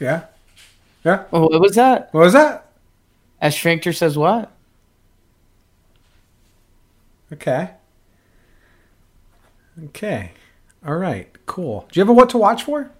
Yeah. 0.00 0.24
Yeah. 1.04 1.24
Oh, 1.32 1.42
what 1.42 1.60
was 1.60 1.74
that? 1.74 2.12
What 2.12 2.22
was 2.22 2.32
that? 2.32 2.72
As 3.40 3.54
Schrinkter 3.54 3.94
says 3.94 4.16
what? 4.16 4.50
Okay. 7.32 7.70
Okay. 9.84 10.32
All 10.86 10.96
right. 10.96 11.28
Cool. 11.44 11.86
Do 11.92 12.00
you 12.00 12.02
have 12.02 12.08
a 12.08 12.14
what 12.14 12.30
to 12.30 12.38
watch 12.38 12.64
for? 12.64 12.90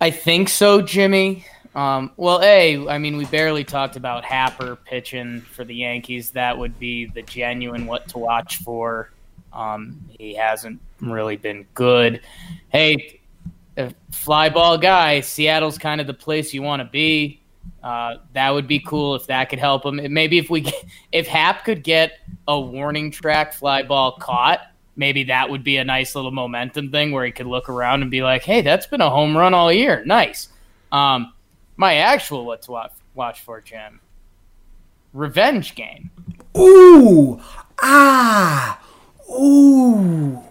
I 0.00 0.10
think 0.10 0.48
so, 0.48 0.82
Jimmy. 0.82 1.44
Um, 1.74 2.12
well, 2.16 2.40
a, 2.42 2.86
I 2.88 2.98
mean, 2.98 3.16
we 3.16 3.24
barely 3.26 3.64
talked 3.64 3.96
about 3.96 4.24
Happer 4.24 4.76
pitching 4.76 5.40
for 5.40 5.64
the 5.64 5.74
Yankees. 5.74 6.30
That 6.30 6.56
would 6.58 6.78
be 6.78 7.06
the 7.06 7.22
genuine 7.22 7.86
what 7.86 8.08
to 8.08 8.18
watch 8.18 8.58
for. 8.58 9.10
Um, 9.52 10.00
he 10.10 10.34
hasn't 10.34 10.80
really 11.00 11.36
been 11.36 11.66
good. 11.74 12.20
Hey, 12.68 13.20
fly 14.10 14.48
ball 14.50 14.78
guy, 14.78 15.20
Seattle's 15.20 15.78
kind 15.78 16.00
of 16.00 16.06
the 16.06 16.14
place 16.14 16.52
you 16.52 16.62
want 16.62 16.80
to 16.80 16.88
be. 16.88 17.40
Uh, 17.82 18.16
that 18.32 18.50
would 18.50 18.68
be 18.68 18.78
cool 18.78 19.14
if 19.14 19.26
that 19.26 19.48
could 19.48 19.58
help 19.58 19.84
him. 19.84 20.00
Maybe 20.12 20.38
if 20.38 20.50
we, 20.50 20.70
if 21.12 21.26
Happ 21.26 21.64
could 21.64 21.82
get 21.82 22.18
a 22.48 22.60
warning 22.60 23.10
track 23.10 23.52
fly 23.54 23.82
ball 23.82 24.12
caught, 24.12 24.60
maybe 24.96 25.24
that 25.24 25.50
would 25.50 25.64
be 25.64 25.76
a 25.76 25.84
nice 25.84 26.14
little 26.14 26.30
momentum 26.30 26.90
thing 26.90 27.12
where 27.12 27.24
he 27.24 27.32
could 27.32 27.46
look 27.46 27.68
around 27.68 28.02
and 28.02 28.10
be 28.10 28.22
like, 28.22 28.42
"Hey, 28.42 28.60
that's 28.60 28.86
been 28.86 29.00
a 29.00 29.10
home 29.10 29.36
run 29.36 29.54
all 29.54 29.72
year. 29.72 30.02
Nice." 30.04 30.48
Um, 30.90 31.32
my 31.76 31.96
actual 31.96 32.44
what's 32.44 32.68
watch 32.68 32.92
watch 33.14 33.40
for 33.40 33.60
Jim. 33.60 34.00
Revenge 35.12 35.74
game. 35.74 36.10
Ooh, 36.56 37.40
ah, 37.80 38.80
ooh. 39.30 40.42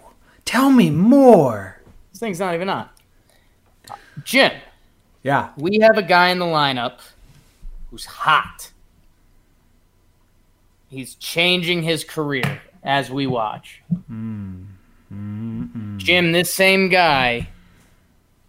Tell 0.45 0.71
me 0.71 0.89
more. 0.89 1.81
This 2.11 2.19
thing's 2.19 2.39
not 2.39 2.55
even 2.55 2.69
on. 2.69 2.89
Jim. 4.23 4.51
Yeah. 5.23 5.51
We 5.57 5.79
have 5.81 5.97
a 5.97 6.03
guy 6.03 6.29
in 6.29 6.39
the 6.39 6.45
lineup 6.45 6.99
who's 7.89 8.05
hot. 8.05 8.71
He's 10.89 11.15
changing 11.15 11.83
his 11.83 12.03
career 12.03 12.61
as 12.83 13.11
we 13.11 13.27
watch. 13.27 13.81
Mm. 14.09 14.67
Jim, 15.97 16.31
this 16.31 16.53
same 16.53 16.89
guy 16.89 17.49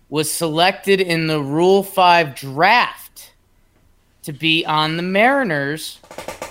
was 0.09 0.31
selected 0.31 1.01
in 1.01 1.27
the 1.27 1.41
Rule 1.41 1.83
5 1.83 2.35
draft 2.35 3.33
to 4.23 4.33
be 4.33 4.65
on 4.65 4.97
the 4.97 5.03
Mariners, 5.03 5.99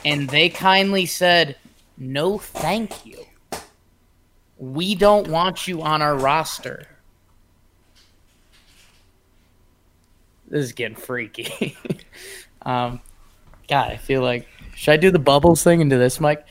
and 0.03 0.29
they 0.29 0.49
kindly 0.49 1.05
said, 1.05 1.55
no, 1.97 2.37
thank 2.37 3.05
you. 3.05 3.25
We 4.57 4.95
don't 4.95 5.27
want 5.27 5.67
you 5.67 5.81
on 5.81 6.01
our 6.01 6.17
roster. 6.17 6.87
This 10.47 10.65
is 10.65 10.73
getting 10.73 10.97
freaky. 10.97 11.77
um, 12.63 12.99
God, 13.69 13.91
I 13.91 13.97
feel 13.97 14.21
like 14.21 14.47
should 14.75 14.91
I 14.91 14.97
do 14.97 15.11
the 15.11 15.19
bubbles 15.19 15.63
thing 15.63 15.79
into 15.79 15.97
this, 15.97 16.19
Mike? 16.19 16.45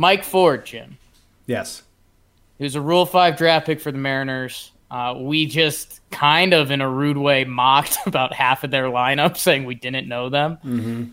Mike 0.00 0.24
Ford, 0.24 0.64
Jim. 0.64 0.96
Yes. 1.44 1.82
He 2.56 2.64
was 2.64 2.74
a 2.74 2.80
Rule 2.80 3.04
Five 3.04 3.36
draft 3.36 3.66
pick 3.66 3.82
for 3.82 3.92
the 3.92 3.98
Mariners. 3.98 4.72
Uh, 4.90 5.14
we 5.18 5.44
just 5.44 6.00
kind 6.10 6.54
of, 6.54 6.70
in 6.70 6.80
a 6.80 6.88
rude 6.88 7.18
way, 7.18 7.44
mocked 7.44 7.98
about 8.06 8.32
half 8.32 8.64
of 8.64 8.70
their 8.70 8.86
lineup, 8.86 9.36
saying 9.36 9.66
we 9.66 9.74
didn't 9.74 10.08
know 10.08 10.30
them. 10.30 10.56
Mm-hmm. 10.64 11.04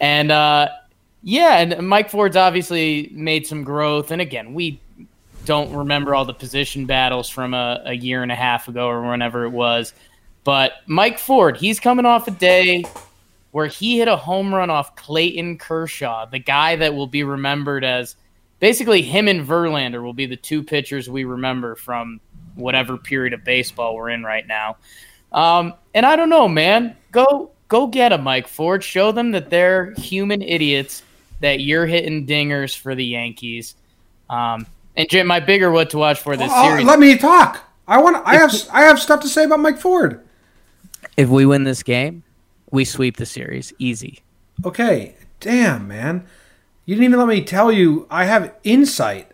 And 0.00 0.30
uh, 0.30 0.68
yeah, 1.24 1.58
and 1.58 1.88
Mike 1.88 2.08
Ford's 2.08 2.36
obviously 2.36 3.10
made 3.10 3.48
some 3.48 3.64
growth. 3.64 4.12
And 4.12 4.22
again, 4.22 4.54
we 4.54 4.80
don't 5.44 5.74
remember 5.74 6.14
all 6.14 6.24
the 6.24 6.32
position 6.32 6.86
battles 6.86 7.28
from 7.28 7.52
a, 7.52 7.82
a 7.84 7.94
year 7.94 8.22
and 8.22 8.30
a 8.30 8.36
half 8.36 8.68
ago 8.68 8.86
or 8.86 9.10
whenever 9.10 9.44
it 9.44 9.50
was. 9.50 9.92
But 10.44 10.74
Mike 10.86 11.18
Ford, 11.18 11.56
he's 11.56 11.80
coming 11.80 12.06
off 12.06 12.28
a 12.28 12.30
day 12.30 12.84
where 13.50 13.66
he 13.66 13.98
hit 13.98 14.06
a 14.06 14.16
home 14.16 14.54
run 14.54 14.70
off 14.70 14.94
Clayton 14.94 15.58
Kershaw, 15.58 16.26
the 16.26 16.38
guy 16.38 16.76
that 16.76 16.94
will 16.94 17.08
be 17.08 17.24
remembered 17.24 17.82
as 17.82 18.14
basically 18.60 19.02
him 19.02 19.28
and 19.28 19.46
Verlander 19.46 20.02
will 20.02 20.12
be 20.12 20.26
the 20.26 20.36
two 20.36 20.62
pitchers 20.62 21.08
we 21.08 21.24
remember 21.24 21.74
from 21.74 22.20
whatever 22.54 22.96
period 22.96 23.32
of 23.32 23.44
baseball 23.44 23.94
we're 23.94 24.10
in 24.10 24.22
right 24.24 24.46
now. 24.46 24.76
Um, 25.32 25.74
and 25.94 26.06
I 26.06 26.16
don't 26.16 26.30
know, 26.30 26.48
man. 26.48 26.96
Go 27.12 27.50
go 27.68 27.86
get 27.86 28.12
a 28.12 28.18
Mike 28.18 28.48
Ford. 28.48 28.82
Show 28.82 29.12
them 29.12 29.32
that 29.32 29.50
they're 29.50 29.92
human 29.92 30.42
idiots. 30.42 31.02
That 31.40 31.60
you're 31.60 31.86
hitting 31.86 32.26
dingers 32.26 32.76
for 32.76 32.94
the 32.94 33.04
Yankees. 33.04 33.74
Um, 34.30 34.66
and 34.96 35.08
Jim, 35.10 35.26
my 35.26 35.40
bigger 35.40 35.70
what 35.70 35.90
to 35.90 35.98
watch 35.98 36.18
for 36.18 36.34
this 36.36 36.50
uh, 36.50 36.68
series. 36.68 36.86
Let 36.86 36.98
me 36.98 37.18
talk. 37.18 37.62
I 37.86 38.00
want. 38.00 38.16
I 38.26 38.36
have. 38.36 38.54
I 38.72 38.82
have 38.82 38.98
stuff 38.98 39.20
to 39.20 39.28
say 39.28 39.44
about 39.44 39.60
Mike 39.60 39.78
Ford. 39.78 40.22
If 41.16 41.28
we 41.28 41.44
win 41.46 41.64
this 41.64 41.82
game, 41.82 42.22
we 42.70 42.84
sweep 42.84 43.16
the 43.16 43.26
series. 43.26 43.72
Easy. 43.78 44.20
Okay. 44.64 45.14
Damn, 45.40 45.86
man. 45.86 46.26
You 46.86 46.94
didn't 46.94 47.04
even 47.04 47.18
let 47.18 47.28
me 47.28 47.42
tell 47.44 47.70
you 47.70 48.06
I 48.10 48.24
have 48.24 48.54
insight. 48.64 49.32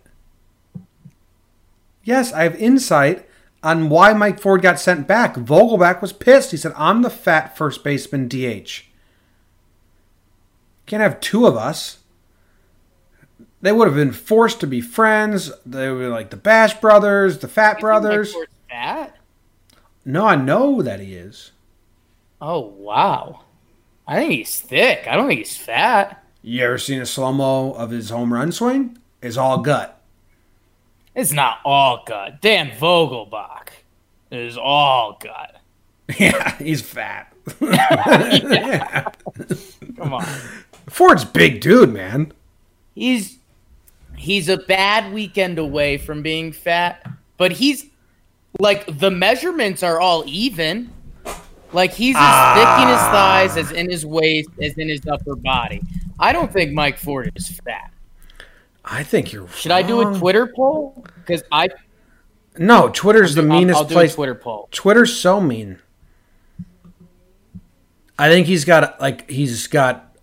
Yes, 2.02 2.32
I 2.32 2.42
have 2.42 2.56
insight 2.56 3.28
on 3.62 3.88
why 3.88 4.12
Mike 4.12 4.40
Ford 4.40 4.62
got 4.62 4.80
sent 4.80 5.06
back. 5.06 5.37
Vogelbach 5.37 6.00
was 6.02 6.12
pissed. 6.12 6.50
He 6.50 6.56
said, 6.56 6.73
I'm 6.76 7.02
the 7.02 7.11
fat 7.11 7.56
first 7.56 7.85
baseman 7.85 8.26
DH. 8.26 8.82
Can't 10.87 11.02
have 11.02 11.21
two 11.21 11.47
of 11.47 11.56
us. 11.56 11.99
They 13.61 13.71
would 13.71 13.87
have 13.87 13.94
been 13.94 14.12
forced 14.12 14.59
to 14.61 14.66
be 14.66 14.80
friends. 14.80 15.52
They 15.64 15.88
were 15.90 16.09
like 16.09 16.30
the 16.30 16.37
Bash 16.37 16.75
brothers, 16.80 17.38
the 17.38 17.47
Fat 17.47 17.78
brothers. 17.78 18.35
fat? 18.68 19.16
No, 20.04 20.26
I 20.26 20.35
know 20.35 20.82
that 20.82 20.99
he 20.99 21.14
is. 21.14 21.52
Oh 22.40 22.59
wow, 22.59 23.42
I 24.04 24.16
think 24.16 24.32
he's 24.32 24.59
thick. 24.61 25.06
I 25.06 25.14
don't 25.14 25.28
think 25.28 25.38
he's 25.38 25.56
fat. 25.56 26.21
You 26.44 26.64
ever 26.64 26.78
seen 26.78 27.00
a 27.00 27.06
slow 27.06 27.32
mo 27.32 27.72
of 27.72 27.90
his 27.90 28.11
home 28.11 28.32
run 28.32 28.50
swing? 28.50 28.99
It's 29.22 29.37
all 29.37 29.58
gut. 29.58 30.00
It's 31.14 31.32
not 31.32 31.58
all 31.64 32.02
gut. 32.04 32.40
Dan 32.40 32.72
Vogelbach 32.72 33.68
is 34.30 34.58
all 34.58 35.18
gut. 35.20 35.56
Yeah, 36.18 36.58
he's 36.58 36.82
fat. 36.82 37.32
yeah. 37.61 39.08
Come 39.96 40.12
on. 40.12 40.26
Ford's 40.88 41.25
big 41.25 41.62
dude, 41.62 41.90
man. 41.90 42.32
He's 42.94 43.38
he's 44.16 44.50
a 44.50 44.58
bad 44.58 45.12
weekend 45.14 45.58
away 45.58 45.96
from 45.96 46.20
being 46.20 46.52
fat, 46.52 47.06
but 47.38 47.52
he's 47.52 47.87
like 48.58 48.99
the 48.99 49.11
measurements 49.11 49.82
are 49.82 50.00
all 50.00 50.25
even. 50.26 50.90
Like 51.72 51.92
he's 51.94 52.16
as 52.16 52.22
ah. 52.22 52.54
thick 52.56 52.82
in 52.82 52.88
his 52.92 53.00
thighs 53.00 53.56
as 53.56 53.72
in 53.78 53.90
his 53.90 54.04
waist 54.04 54.50
as 54.61 54.76
in 54.76 54.88
his 54.88 55.06
upper 55.06 55.37
body. 55.37 55.80
I 56.19 56.33
don't 56.33 56.52
think 56.52 56.73
Mike 56.73 56.99
Ford 56.99 57.33
is 57.35 57.49
fat. 57.64 57.92
I 58.85 59.02
think 59.02 59.33
you're. 59.33 59.49
Should 59.49 59.71
wrong. 59.71 59.78
I 59.78 59.83
do 59.83 60.00
a 60.09 60.19
Twitter 60.19 60.52
poll? 60.54 61.04
Because 61.16 61.42
I. 61.52 61.69
No, 62.59 62.88
Twitter's 62.88 63.35
the 63.35 63.42
meanest 63.42 63.76
I'll, 63.76 63.85
I'll 63.85 63.90
place. 63.90 64.14
Twitter 64.14 64.35
poll. 64.35 64.69
Twitter's 64.73 65.14
so 65.14 65.40
mean. 65.40 65.78
I 68.19 68.28
think 68.28 68.47
he's 68.47 68.64
got 68.64 69.00
like 69.00 69.28
he's 69.31 69.66
got 69.66 70.16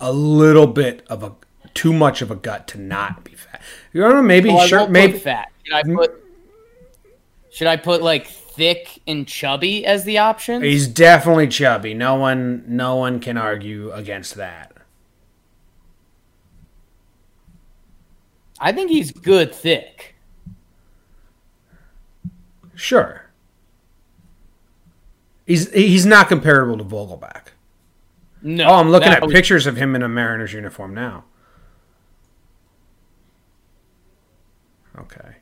a 0.00 0.12
little 0.12 0.66
bit 0.66 1.04
of 1.08 1.22
a 1.22 1.34
too 1.74 1.92
much 1.92 2.22
of 2.22 2.30
a 2.30 2.34
gut 2.34 2.66
to 2.68 2.78
not 2.78 3.24
be 3.24 3.32
fat. 3.32 3.62
You 3.92 4.00
know, 4.00 4.22
maybe 4.22 4.50
oh, 4.50 4.56
well, 4.56 4.66
sure, 4.66 4.88
maybe 4.88 5.18
fat. 5.18 5.52
Should 5.62 5.74
I 5.74 5.82
put? 5.82 6.24
Should 7.50 7.66
I 7.66 7.76
put 7.76 8.02
like 8.02 8.26
thick 8.26 9.00
and 9.06 9.26
chubby 9.26 9.86
as 9.86 10.04
the 10.04 10.18
option? 10.18 10.62
He's 10.62 10.88
definitely 10.88 11.48
chubby. 11.48 11.94
No 11.94 12.16
one 12.16 12.64
no 12.66 12.96
one 12.96 13.20
can 13.20 13.36
argue 13.36 13.92
against 13.92 14.34
that. 14.34 14.72
I 18.60 18.72
think 18.72 18.90
he's 18.90 19.12
good 19.12 19.54
thick. 19.54 20.14
Sure. 22.74 23.26
He's 25.46 25.72
he's 25.72 26.06
not 26.06 26.28
comparable 26.28 26.76
to 26.78 26.84
Vogelbach. 26.84 27.48
No. 28.42 28.68
Oh, 28.68 28.74
I'm 28.74 28.90
looking 28.90 29.08
at 29.08 29.22
was... 29.22 29.32
pictures 29.32 29.66
of 29.66 29.76
him 29.76 29.96
in 29.96 30.02
a 30.02 30.08
Mariners 30.08 30.52
uniform 30.52 30.94
now. 30.94 31.24
Okay. 34.96 35.36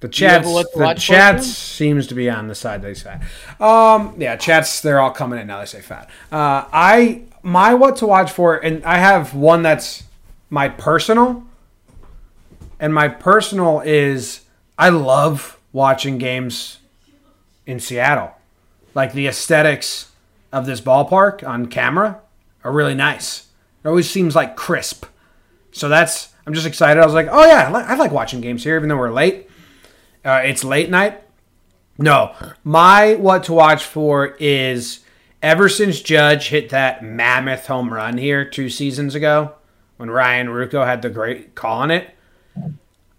The 0.00 0.08
chat, 0.08 0.42
the 0.44 0.94
chat 0.98 1.42
seems 1.42 2.06
to 2.08 2.14
be 2.14 2.28
on 2.28 2.48
the 2.48 2.54
side 2.54 2.82
they 2.82 2.92
say. 2.92 3.18
fat. 3.58 3.62
Um, 3.62 4.14
yeah, 4.18 4.36
chats 4.36 4.80
they're 4.80 5.00
all 5.00 5.10
coming 5.10 5.38
in 5.38 5.46
now. 5.46 5.60
They 5.60 5.66
say 5.66 5.80
fat. 5.80 6.10
Uh, 6.30 6.68
I 6.70 7.22
my 7.42 7.74
what 7.74 7.96
to 7.96 8.06
watch 8.06 8.30
for, 8.30 8.56
and 8.56 8.84
I 8.84 8.98
have 8.98 9.34
one 9.34 9.62
that's 9.62 10.04
my 10.50 10.68
personal, 10.68 11.45
and 12.78 12.94
my 12.94 13.08
personal 13.08 13.80
is 13.80 14.42
I 14.78 14.88
love 14.90 15.58
watching 15.72 16.18
games 16.18 16.78
in 17.66 17.80
Seattle. 17.80 18.32
Like 18.94 19.12
the 19.12 19.26
aesthetics 19.26 20.12
of 20.52 20.66
this 20.66 20.80
ballpark 20.80 21.46
on 21.46 21.66
camera 21.66 22.20
are 22.64 22.72
really 22.72 22.94
nice. 22.94 23.48
It 23.84 23.88
always 23.88 24.10
seems 24.10 24.34
like 24.34 24.56
crisp. 24.56 25.06
So 25.72 25.88
that's 25.88 26.32
I'm 26.46 26.54
just 26.54 26.66
excited. 26.66 27.02
I 27.02 27.06
was 27.06 27.14
like, 27.14 27.28
oh 27.30 27.44
yeah, 27.44 27.70
I 27.70 27.96
like 27.96 28.12
watching 28.12 28.40
games 28.40 28.64
here, 28.64 28.76
even 28.76 28.88
though 28.88 28.96
we're 28.96 29.12
late. 29.12 29.50
Uh, 30.24 30.42
it's 30.44 30.64
late 30.64 30.90
night. 30.90 31.22
No, 31.98 32.34
my 32.62 33.14
what 33.14 33.44
to 33.44 33.52
watch 33.52 33.84
for 33.84 34.36
is 34.38 35.00
ever 35.42 35.68
since 35.68 36.00
Judge 36.00 36.48
hit 36.48 36.68
that 36.70 37.02
mammoth 37.02 37.66
home 37.66 37.92
run 37.92 38.18
here 38.18 38.44
two 38.44 38.68
seasons 38.68 39.14
ago, 39.14 39.54
when 39.96 40.10
Ryan 40.10 40.48
Ruocco 40.48 40.84
had 40.84 41.02
the 41.02 41.10
great 41.10 41.54
call 41.54 41.80
on 41.80 41.90
it. 41.90 42.10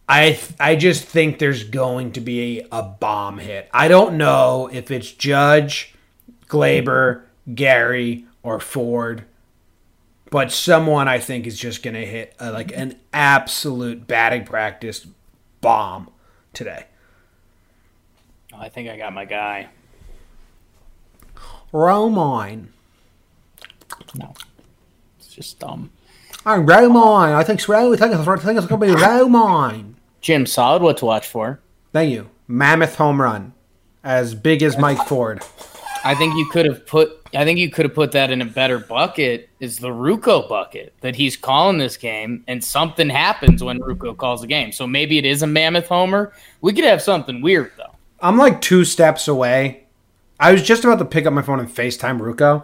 I 0.09 0.39
I 0.59 0.75
just 0.75 1.03
think 1.03 1.39
there's 1.39 1.63
going 1.63 2.13
to 2.13 2.21
be 2.21 2.63
a, 2.71 2.81
bomb 2.81 3.39
hit. 3.39 3.69
I 3.73 3.87
don't 3.87 4.17
know 4.17 4.69
if 4.71 4.89
it's 4.89 5.11
Judge, 5.11 5.93
Gleyber, 6.47 7.23
Gary, 7.53 8.25
or 8.41 8.59
Ford, 8.59 9.25
but 10.29 10.51
someone 10.51 11.07
I 11.07 11.19
think 11.19 11.45
is 11.45 11.59
just 11.59 11.83
going 11.83 11.95
to 11.95 12.05
hit 12.05 12.33
a, 12.39 12.51
like 12.51 12.71
an 12.73 12.97
absolute 13.11 14.07
batting 14.07 14.45
practice 14.45 15.05
bomb 15.59 16.09
today. 16.53 16.85
Oh, 18.53 18.57
I 18.59 18.69
think 18.69 18.89
I 18.89 18.97
got 18.97 19.13
my 19.13 19.25
guy. 19.25 19.69
Romine. 21.73 22.67
No, 24.15 24.33
it's 25.19 25.27
just 25.27 25.59
dumb. 25.59 25.91
I'm 26.47 26.65
Romine. 26.65 27.33
I 27.33 27.43
think 27.43 27.67
Ro- 27.67 27.91
I 27.91 27.97
think 27.97 28.13
it's, 28.13 28.25
I 28.25 28.37
think 28.37 28.57
it's 28.57 28.67
going 28.67 28.79
to 28.79 28.87
be 28.87 28.93
Romine. 28.93 29.95
Jim, 30.21 30.45
solid. 30.45 30.81
What 30.81 30.95
to 30.99 31.05
watch 31.05 31.27
for? 31.27 31.59
Thank 31.91 32.13
you. 32.13 32.29
Mammoth 32.47 32.95
home 32.95 33.21
run, 33.21 33.51
as 34.01 34.33
big 34.33 34.63
as 34.63 34.77
Mike 34.77 35.05
Ford. 35.09 35.43
I 36.05 36.15
think 36.15 36.35
you 36.37 36.47
could 36.49 36.65
have 36.65 36.87
put. 36.87 37.19
I 37.33 37.43
think 37.43 37.59
you 37.59 37.69
could 37.69 37.83
have 37.83 37.93
put 37.93 38.13
that 38.13 38.31
in 38.31 38.41
a 38.41 38.45
better 38.45 38.79
bucket. 38.79 39.49
Is 39.59 39.79
the 39.79 39.89
Ruocco 39.89 40.47
bucket 40.47 40.93
that 41.01 41.17
he's 41.17 41.35
calling 41.35 41.79
this 41.79 41.97
game, 41.97 42.45
and 42.47 42.63
something 42.63 43.09
happens 43.09 43.61
when 43.61 43.79
Ruocco 43.79 44.15
calls 44.15 44.39
the 44.39 44.47
game. 44.47 44.71
So 44.71 44.87
maybe 44.87 45.17
it 45.17 45.25
is 45.25 45.43
a 45.43 45.47
mammoth 45.47 45.87
homer. 45.87 46.31
We 46.61 46.71
could 46.71 46.85
have 46.85 47.01
something 47.01 47.41
weird 47.41 47.73
though. 47.75 47.93
I'm 48.21 48.37
like 48.37 48.61
two 48.61 48.85
steps 48.85 49.27
away. 49.27 49.83
I 50.39 50.53
was 50.53 50.63
just 50.63 50.85
about 50.85 50.99
to 50.99 51.05
pick 51.05 51.25
up 51.25 51.33
my 51.33 51.41
phone 51.41 51.59
and 51.59 51.67
FaceTime 51.67 52.21
Ruocco. 52.21 52.63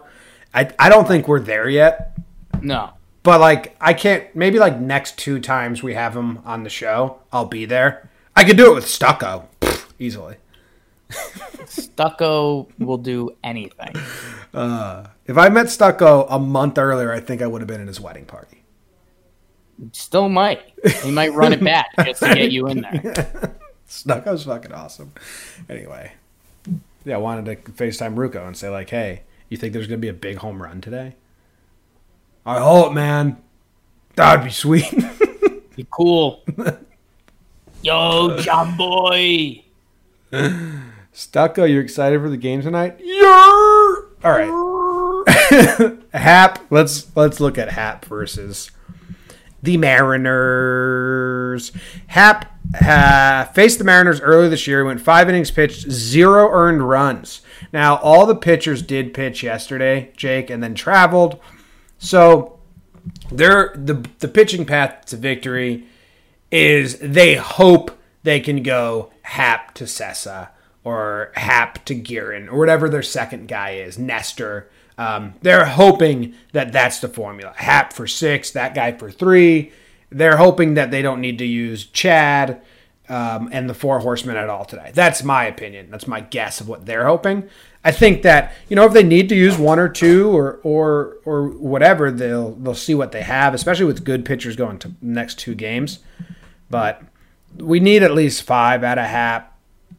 I 0.54 0.70
I 0.78 0.88
don't 0.88 1.06
think 1.06 1.28
we're 1.28 1.40
there 1.40 1.68
yet. 1.68 2.16
No, 2.62 2.94
But 3.24 3.40
like 3.40 3.74
I 3.80 3.94
can't 3.94 4.32
maybe 4.36 4.60
like 4.60 4.78
next 4.78 5.18
two 5.18 5.40
times 5.40 5.82
we 5.82 5.94
have 5.94 6.14
him 6.14 6.38
on 6.44 6.62
the 6.62 6.70
show, 6.70 7.18
I'll 7.32 7.46
be 7.46 7.64
there. 7.64 8.08
I 8.36 8.44
could 8.44 8.56
do 8.56 8.70
it 8.70 8.74
with 8.74 8.86
stucco. 8.86 9.48
Pfft, 9.60 9.92
easily. 9.98 10.36
Stucco 11.66 12.68
will 12.78 12.98
do 12.98 13.30
anything. 13.42 13.96
Uh, 14.54 15.08
if 15.26 15.36
I 15.36 15.48
met 15.48 15.68
Stucco 15.68 16.28
a 16.30 16.38
month 16.38 16.78
earlier, 16.78 17.10
I 17.10 17.18
think 17.18 17.42
I 17.42 17.46
would 17.48 17.60
have 17.60 17.66
been 17.66 17.80
at 17.80 17.88
his 17.88 18.00
wedding 18.00 18.24
party. 18.24 18.62
Still 19.90 20.28
might. 20.28 20.60
He 21.02 21.10
might 21.10 21.32
run 21.32 21.52
it 21.52 21.60
back 21.60 21.88
just 22.04 22.22
to 22.22 22.32
get 22.32 22.52
you 22.52 22.68
in 22.68 22.82
there. 22.82 23.56
Stucco's 23.86 24.44
fucking 24.44 24.70
awesome. 24.70 25.12
Anyway. 25.68 26.12
Yeah, 27.04 27.16
I 27.16 27.18
wanted 27.18 27.66
to 27.66 27.72
FaceTime 27.72 28.14
Ruocco 28.14 28.46
and 28.46 28.56
say 28.56 28.68
like, 28.68 28.90
hey, 28.90 29.22
you 29.48 29.56
think 29.56 29.72
there's 29.72 29.88
gonna 29.88 29.98
be 29.98 30.06
a 30.06 30.12
big 30.12 30.36
home 30.36 30.62
run 30.62 30.80
today? 30.80 31.16
I 32.46 32.60
hope, 32.60 32.92
man. 32.92 33.38
That'd 34.16 34.44
be 34.44 34.50
sweet. 34.50 34.92
Be 35.76 35.86
cool. 35.90 36.44
Yo, 37.82 38.38
John 38.40 38.76
boy. 38.76 39.64
Stucco, 41.12 41.64
you 41.64 41.80
excited 41.80 42.20
for 42.20 42.28
the 42.30 42.36
game 42.36 42.62
tonight? 42.62 43.00
Yeah. 43.00 43.94
All 44.22 44.30
right. 44.30 45.96
Happ. 46.14 46.60
Let's 46.70 47.14
let's 47.16 47.40
look 47.40 47.58
at 47.58 47.70
Happ 47.70 48.04
versus 48.04 48.70
the 49.62 49.76
Mariners. 49.76 51.72
Happ 52.08 52.56
uh, 52.80 53.46
faced 53.46 53.78
the 53.78 53.84
Mariners 53.84 54.20
earlier 54.20 54.48
this 54.48 54.66
year. 54.66 54.84
Went 54.84 55.00
five 55.00 55.28
innings 55.28 55.50
pitched, 55.50 55.90
zero 55.90 56.48
earned 56.52 56.88
runs. 56.88 57.42
Now 57.72 57.96
all 57.96 58.26
the 58.26 58.36
pitchers 58.36 58.80
did 58.82 59.12
pitch 59.12 59.42
yesterday, 59.42 60.12
Jake, 60.16 60.50
and 60.50 60.62
then 60.62 60.74
traveled. 60.74 61.40
So 61.98 62.58
they're 63.30 63.72
the 63.74 64.08
the 64.18 64.28
pitching 64.28 64.64
path 64.64 65.06
to 65.06 65.16
victory 65.16 65.86
is 66.50 66.98
they 66.98 67.34
hope 67.34 67.98
they 68.22 68.40
can 68.40 68.62
go 68.62 69.10
Happ 69.22 69.74
to 69.74 69.84
Cessa 69.84 70.48
or 70.84 71.32
Happ 71.34 71.84
to 71.86 71.94
Gearrin 71.94 72.48
or 72.48 72.58
whatever 72.58 72.88
their 72.88 73.02
second 73.02 73.48
guy 73.48 73.70
is, 73.70 73.98
Nestor. 73.98 74.68
Um, 74.96 75.34
they're 75.42 75.64
hoping 75.64 76.34
that 76.52 76.72
that's 76.72 77.00
the 77.00 77.08
formula. 77.08 77.52
Happ 77.56 77.92
for 77.92 78.06
six, 78.06 78.50
that 78.52 78.74
guy 78.74 78.92
for 78.92 79.10
three. 79.10 79.72
They're 80.10 80.36
hoping 80.36 80.74
that 80.74 80.90
they 80.90 81.02
don't 81.02 81.20
need 81.20 81.38
to 81.38 81.46
use 81.46 81.84
Chad 81.86 82.62
um, 83.08 83.48
and 83.52 83.68
the 83.68 83.74
four 83.74 83.98
horsemen 83.98 84.36
at 84.36 84.48
all 84.48 84.64
today. 84.64 84.92
That's 84.94 85.24
my 85.24 85.46
opinion. 85.46 85.90
That's 85.90 86.06
my 86.06 86.20
guess 86.20 86.60
of 86.60 86.68
what 86.68 86.86
they're 86.86 87.06
hoping. 87.06 87.48
I 87.84 87.92
think 87.92 88.22
that 88.22 88.54
you 88.68 88.76
know 88.76 88.86
if 88.86 88.94
they 88.94 89.02
need 89.02 89.28
to 89.28 89.34
use 89.34 89.58
one 89.58 89.78
or 89.78 89.90
two 89.90 90.34
or 90.34 90.58
or 90.62 91.18
or 91.26 91.48
whatever, 91.48 92.10
they'll 92.10 92.52
they'll 92.52 92.74
see 92.74 92.94
what 92.94 93.12
they 93.12 93.22
have, 93.22 93.52
especially 93.52 93.84
with 93.84 94.04
good 94.04 94.24
pitchers 94.24 94.56
going 94.56 94.78
to 94.80 94.92
next 95.02 95.38
two 95.38 95.54
games. 95.54 95.98
But 96.70 97.02
we 97.58 97.80
need 97.80 98.02
at 98.02 98.14
least 98.14 98.42
five 98.42 98.82
out 98.82 98.98
of 98.98 99.04
Happ. 99.04 99.56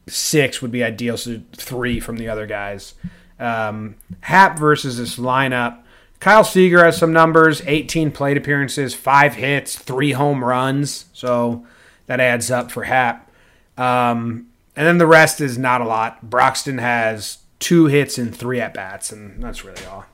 Six 0.08 0.60
would 0.60 0.72
be 0.72 0.82
ideal. 0.82 1.16
So 1.16 1.40
three 1.52 2.00
from 2.00 2.16
the 2.16 2.28
other 2.28 2.46
guys. 2.46 2.94
Um, 3.38 3.94
Happ 4.22 4.58
versus 4.58 4.98
this 4.98 5.16
lineup. 5.16 5.78
Kyle 6.18 6.44
Seager 6.44 6.84
has 6.84 6.96
some 6.96 7.12
numbers: 7.12 7.62
18 7.66 8.10
plate 8.10 8.36
appearances, 8.36 8.94
five 8.94 9.34
hits, 9.34 9.78
three 9.78 10.12
home 10.12 10.42
runs. 10.42 11.04
So 11.12 11.64
that 12.06 12.18
adds 12.18 12.50
up 12.50 12.72
for 12.72 12.84
Happ. 12.84 13.30
Um, 13.78 14.48
and 14.74 14.86
then 14.86 14.98
the 14.98 15.06
rest 15.06 15.40
is 15.40 15.56
not 15.56 15.80
a 15.80 15.86
lot. 15.86 16.28
Broxton 16.28 16.78
has 16.78 17.38
two 17.58 17.86
hits 17.86 18.18
and 18.18 18.34
three 18.34 18.60
at 18.60 18.74
bats, 18.74 19.12
and 19.12 19.42
that's 19.42 19.64
really 19.64 19.84
all. 19.86 20.04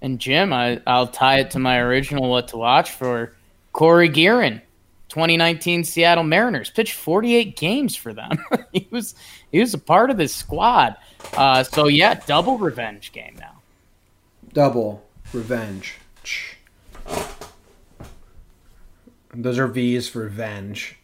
And 0.00 0.18
Jim, 0.18 0.52
I, 0.52 0.80
I'll 0.86 1.06
tie 1.06 1.38
it 1.38 1.50
to 1.52 1.58
my 1.58 1.78
original 1.78 2.28
what 2.28 2.48
to 2.48 2.56
watch 2.56 2.90
for 2.90 3.34
Cory 3.72 4.08
Gearrin, 4.08 4.60
2019 5.08 5.84
Seattle 5.84 6.24
Mariners. 6.24 6.70
Pitched 6.70 6.94
48 6.94 7.56
games 7.56 7.94
for 7.94 8.12
them. 8.12 8.30
he 8.72 8.88
was 8.90 9.14
he 9.52 9.60
was 9.60 9.74
a 9.74 9.78
part 9.78 10.10
of 10.10 10.16
this 10.16 10.34
squad. 10.34 10.96
Uh, 11.36 11.62
so 11.62 11.86
yeah, 11.86 12.14
double 12.26 12.58
revenge 12.58 13.12
game 13.12 13.36
now. 13.38 13.62
Double 14.52 15.06
revenge. 15.32 15.98
Those 19.34 19.58
are 19.58 19.66
V's 19.66 20.08
for 20.08 20.28
venge. 20.28 20.98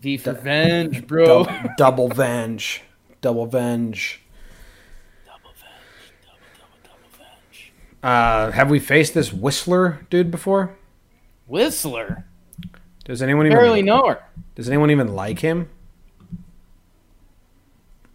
V 0.00 0.18
for 0.18 0.32
venge, 0.32 1.06
bro. 1.06 1.44
Double, 1.44 1.70
double 1.76 2.08
venge. 2.08 2.82
Double 3.20 3.46
venge. 3.46 4.20
Double 5.26 5.50
venge, 5.52 6.12
double 6.24 6.38
double 6.58 6.78
double 6.84 7.18
venge. 7.18 7.72
Uh, 8.02 8.50
have 8.50 8.70
we 8.70 8.78
faced 8.78 9.14
this 9.14 9.30
Wisler 9.30 10.08
dude 10.08 10.30
before? 10.30 10.76
Wisler, 11.50 12.24
Does 13.04 13.22
anyone 13.22 13.46
even 13.46 13.58
barely 13.58 13.82
know 13.82 14.06
her. 14.06 14.22
Does 14.54 14.68
anyone 14.68 14.90
even 14.90 15.14
like 15.14 15.40
him? 15.40 15.68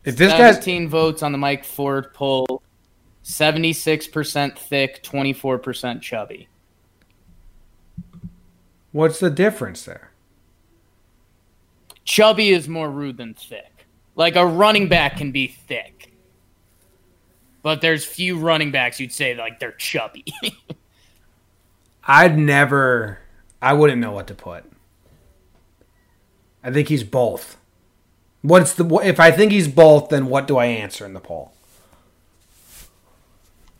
If 0.03 0.17
this 0.17 0.31
guy's 0.31 0.55
17 0.55 0.87
votes 0.87 1.23
on 1.23 1.31
the 1.31 1.37
Mike 1.37 1.65
Ford 1.65 2.13
poll, 2.13 2.61
76% 3.23 4.57
thick, 4.57 5.03
24% 5.03 6.01
chubby. 6.01 6.47
what's 8.91 9.19
the 9.19 9.31
difference 9.31 9.83
there? 9.83 10.11
Chubby 12.03 12.49
is 12.49 12.69
more 12.69 12.89
rude 12.89 13.17
than 13.17 13.33
thick. 13.33 13.87
Like 14.15 14.35
a 14.35 14.45
running 14.45 14.87
back 14.87 15.17
can 15.17 15.31
be 15.31 15.47
thick. 15.47 16.14
But 17.65 17.81
there's 17.81 18.05
few 18.05 18.37
running 18.37 18.69
backs 18.69 18.99
you'd 18.99 19.11
say 19.11 19.33
like 19.33 19.59
they're 19.59 19.71
chubby. 19.71 20.23
I'd 22.03 22.37
never. 22.37 23.17
I 23.59 23.73
wouldn't 23.73 23.99
know 23.99 24.11
what 24.11 24.27
to 24.27 24.35
put. 24.35 24.65
I 26.63 26.71
think 26.71 26.89
he's 26.89 27.03
both. 27.03 27.57
What's 28.43 28.75
the 28.75 28.85
if 29.03 29.19
I 29.19 29.31
think 29.31 29.51
he's 29.51 29.67
both? 29.67 30.09
Then 30.09 30.27
what 30.27 30.47
do 30.47 30.57
I 30.57 30.67
answer 30.67 31.07
in 31.07 31.13
the 31.13 31.19
poll? 31.19 31.53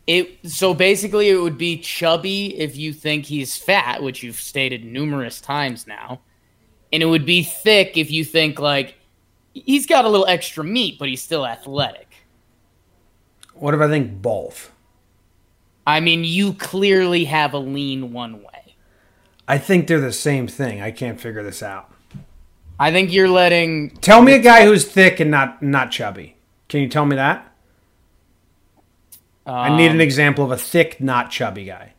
it 0.08 0.50
so 0.50 0.74
basically 0.74 1.28
it 1.28 1.36
would 1.40 1.56
be 1.56 1.78
chubby 1.78 2.58
if 2.58 2.76
you 2.76 2.92
think 2.92 3.26
he's 3.26 3.56
fat, 3.56 4.02
which 4.02 4.20
you've 4.20 4.40
stated 4.40 4.84
numerous 4.84 5.40
times 5.40 5.86
now. 5.86 6.22
And 6.92 7.04
it 7.04 7.06
would 7.06 7.24
be 7.24 7.44
thick 7.44 7.96
if 7.96 8.10
you 8.10 8.24
think 8.24 8.58
like 8.58 8.96
he's 9.54 9.86
got 9.86 10.04
a 10.04 10.08
little 10.08 10.26
extra 10.26 10.64
meat, 10.64 10.98
but 10.98 11.08
he's 11.08 11.22
still 11.22 11.46
athletic. 11.46 12.05
What 13.58 13.74
if 13.74 13.80
I 13.80 13.88
think 13.88 14.20
both? 14.22 14.72
I 15.86 16.00
mean, 16.00 16.24
you 16.24 16.52
clearly 16.52 17.24
have 17.24 17.54
a 17.54 17.58
lean 17.58 18.12
one 18.12 18.42
way. 18.42 18.74
I 19.48 19.58
think 19.58 19.86
they're 19.86 20.00
the 20.00 20.12
same 20.12 20.48
thing. 20.48 20.80
I 20.80 20.90
can't 20.90 21.20
figure 21.20 21.42
this 21.42 21.62
out. 21.62 21.92
I 22.78 22.90
think 22.90 23.12
you're 23.12 23.28
letting 23.28 23.90
Tell 23.98 24.20
me 24.20 24.34
a 24.34 24.38
guy 24.38 24.66
who's 24.66 24.84
thick 24.84 25.20
and 25.20 25.30
not 25.30 25.62
not 25.62 25.90
chubby. 25.90 26.36
Can 26.68 26.80
you 26.80 26.88
tell 26.88 27.06
me 27.06 27.16
that? 27.16 27.52
I 29.46 29.76
need 29.76 29.86
an 29.86 29.92
um, 29.92 30.00
example 30.00 30.44
of 30.44 30.50
a 30.50 30.56
thick, 30.56 31.00
not 31.00 31.30
chubby 31.30 31.64
guy. 31.64 31.92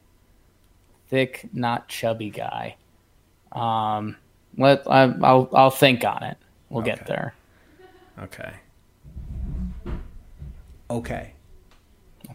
thick, 1.08 1.48
not 1.54 1.88
chubby 1.88 2.30
guy. 2.30 2.76
Um, 3.54 4.18
let 4.58 4.86
I, 4.86 5.04
I'll 5.24 5.50
I'll 5.54 5.72
think 5.72 6.04
on 6.04 6.24
it. 6.24 6.38
We'll 6.70 6.84
get 6.84 7.08
there. 7.08 7.34
Okay. 8.20 8.54
Okay. 10.90 11.34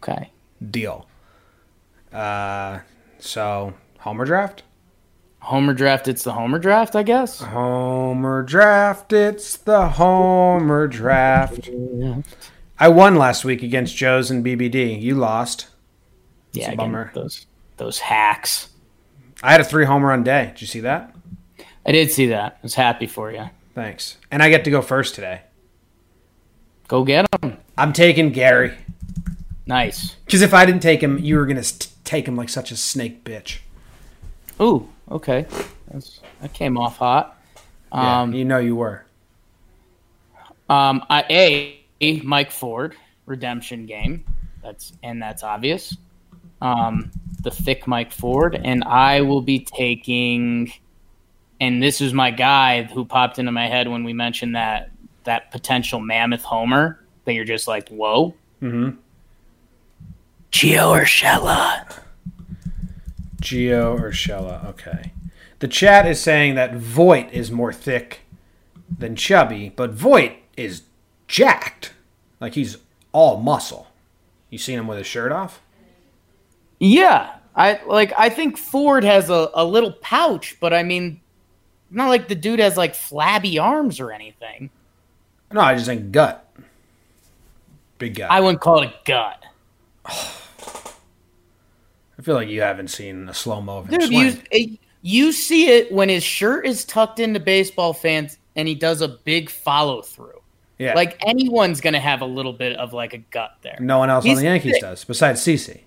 Okay. 0.03 0.31
Deal. 0.71 1.07
Uh, 2.13 2.81
so 3.19 3.75
Homer 4.01 4.25
draft. 4.25 4.65
Homer 5.41 5.75
draft. 5.75 6.09
It's 6.09 6.25
the 6.25 6.33
Homer 6.33 6.59
draft, 6.59 6.97
I 6.97 7.03
guess. 7.05 7.41
Homer 7.41 8.43
draft. 8.43 9.13
It's 9.13 9.57
the 9.57 9.89
Homer 9.89 10.89
draft. 10.89 11.71
I 12.79 12.89
won 12.89 13.15
last 13.15 13.45
week 13.45 13.63
against 13.63 13.97
Joe's 13.97 14.31
and 14.31 14.45
BBD. 14.45 15.01
You 15.01 15.15
lost. 15.15 15.69
Yeah, 16.53 16.75
bummer. 16.75 17.13
those 17.15 17.47
those 17.77 18.01
hacks. 18.01 18.69
I 19.43 19.53
had 19.53 19.61
a 19.61 19.65
three 19.65 19.85
home 19.85 20.05
run 20.05 20.23
day. 20.23 20.47
Did 20.53 20.61
you 20.61 20.67
see 20.67 20.81
that? 20.81 21.15
I 21.87 21.93
did 21.93 22.11
see 22.11 22.27
that. 22.27 22.55
I 22.55 22.59
was 22.63 22.75
happy 22.75 23.07
for 23.07 23.33
you. 23.33 23.51
Thanks. 23.75 24.19
And 24.31 24.43
I 24.43 24.51
get 24.51 24.65
to 24.65 24.71
go 24.71 24.83
first 24.83 25.15
today. 25.15 25.43
Go 26.89 27.05
get 27.05 27.27
him. 27.43 27.57
I'm 27.79 27.93
taking 27.93 28.31
Gary. 28.31 28.77
Nice. 29.67 30.17
Because 30.27 30.43
if 30.43 30.53
I 30.55 30.67
didn't 30.67 30.83
take 30.83 31.03
him, 31.03 31.19
you 31.19 31.37
were 31.37 31.47
going 31.47 31.61
to 31.63 31.89
take 32.05 32.27
him 32.27 32.37
like 32.37 32.49
such 32.49 32.71
a 32.71 32.77
snake 32.77 33.25
bitch. 33.25 33.59
Ooh, 34.61 34.89
okay. 35.11 35.47
That's, 35.91 36.21
that 36.41 36.53
came 36.53 36.77
off 36.77 36.97
hot. 36.99 37.39
Yeah, 37.93 38.23
Um, 38.23 38.33
you 38.33 38.45
know 38.45 38.59
you 38.59 38.75
were. 38.77 39.05
um, 40.69 41.05
I, 41.11 41.77
a 42.01 42.21
Mike 42.23 42.51
Ford 42.51 42.97
redemption 43.27 43.87
game. 43.87 44.25
That's 44.63 44.93
and 45.03 45.21
that's 45.23 45.43
obvious. 45.43 45.97
Um, 46.61 47.11
the 47.43 47.51
thick 47.51 47.87
Mike 47.89 48.13
Ford, 48.13 48.61
and 48.63 48.85
I 48.85 49.21
will 49.23 49.43
be 49.43 49.59
taking. 49.61 50.73
And 51.61 51.83
this 51.83 52.01
is 52.01 52.13
my 52.13 52.31
guy 52.31 52.85
who 52.85 53.05
popped 53.05 53.39
into 53.39 53.53
my 53.53 53.67
head 53.69 53.89
when 53.89 54.05
we 54.05 54.13
mentioned 54.13 54.57
that 54.57 54.91
that 55.25 55.51
potential 55.51 56.01
mammoth 56.01 56.43
homer 56.43 57.01
that 57.25 57.35
you're 57.35 57.45
just 57.45 57.69
like, 57.69 57.89
whoa. 57.89 58.35
Mm-hmm. 58.63 58.97
Gio 60.53 61.93
Geo 63.41 63.97
or 63.97 64.13
Shella, 64.13 64.65
Okay. 64.67 65.13
The 65.59 65.69
chat 65.69 66.07
is 66.07 66.21
saying 66.21 66.57
that 66.57 66.75
Voit 66.75 67.33
is 67.33 67.51
more 67.51 67.73
thick 67.73 68.21
than 68.99 69.15
chubby, 69.15 69.73
but 69.75 69.91
Voit 69.91 70.33
is 70.57 70.83
jacked. 71.29 71.93
Like 72.41 72.55
he's 72.55 72.79
all 73.13 73.39
muscle. 73.39 73.87
You 74.51 74.59
seen 74.59 74.79
him 74.79 74.87
with 74.89 74.99
his 74.99 75.07
shirt 75.07 75.31
off? 75.31 75.61
Yeah, 76.81 77.37
I 77.55 77.81
like. 77.87 78.13
I 78.19 78.29
think 78.29 78.59
Ford 78.59 79.05
has 79.05 79.31
a, 79.31 79.51
a 79.55 79.65
little 79.65 79.93
pouch, 79.93 80.57
but 80.61 80.75
I 80.75 80.83
mean, 80.83 81.21
not 81.91 82.09
like 82.09 82.27
the 82.27 82.35
dude 82.35 82.59
has 82.59 82.77
like 82.77 82.97
flabby 82.97 83.59
arms 83.59 84.01
or 84.01 84.11
anything. 84.11 84.69
No, 85.53 85.61
I 85.61 85.75
just 85.75 85.87
think 85.87 86.11
gut. 86.11 86.45
Big 87.99 88.17
guy. 88.17 88.27
I 88.27 88.41
wouldn't 88.41 88.61
call 88.61 88.83
it 88.83 88.91
a 88.91 88.95
gut, 89.05 89.45
I 92.23 92.25
feel 92.25 92.35
like 92.37 92.49
you 92.49 92.63
haven't 92.63 92.89
seen 92.89 93.29
a 93.29 93.35
slow 93.35 93.61
mo 93.61 93.79
of 93.79 93.89
him 93.89 93.99
dude. 93.99 94.09
swing. 94.09 94.43
You 94.53 94.79
you 95.03 95.33
see 95.33 95.69
it 95.71 95.91
when 95.91 96.09
his 96.09 96.23
shirt 96.23 96.65
is 96.65 96.85
tucked 96.85 97.19
into 97.19 97.41
baseball 97.41 97.93
fans 97.93 98.39
and 98.55 98.69
he 98.69 98.77
does 98.77 99.01
a 99.01 99.09
big 99.09 99.51
follow 99.51 100.03
through. 100.03 100.41
yeah. 100.79 100.95
Like 100.95 101.21
anyone's 101.27 101.81
gonna 101.81 101.99
have 101.99 102.21
a 102.21 102.25
little 102.27 102.53
bit 102.53 102.77
of 102.77 102.93
like 102.93 103.13
a 103.13 103.19
gut 103.19 103.57
there. 103.63 103.77
no 103.81 103.99
one 103.99 104.09
else 104.09 104.25
He's 104.25 104.39
on 104.39 104.45
the 104.45 104.51
Yankees 104.51 104.79
does 104.81 105.05
besides 105.05 105.41
CC. 105.41 105.81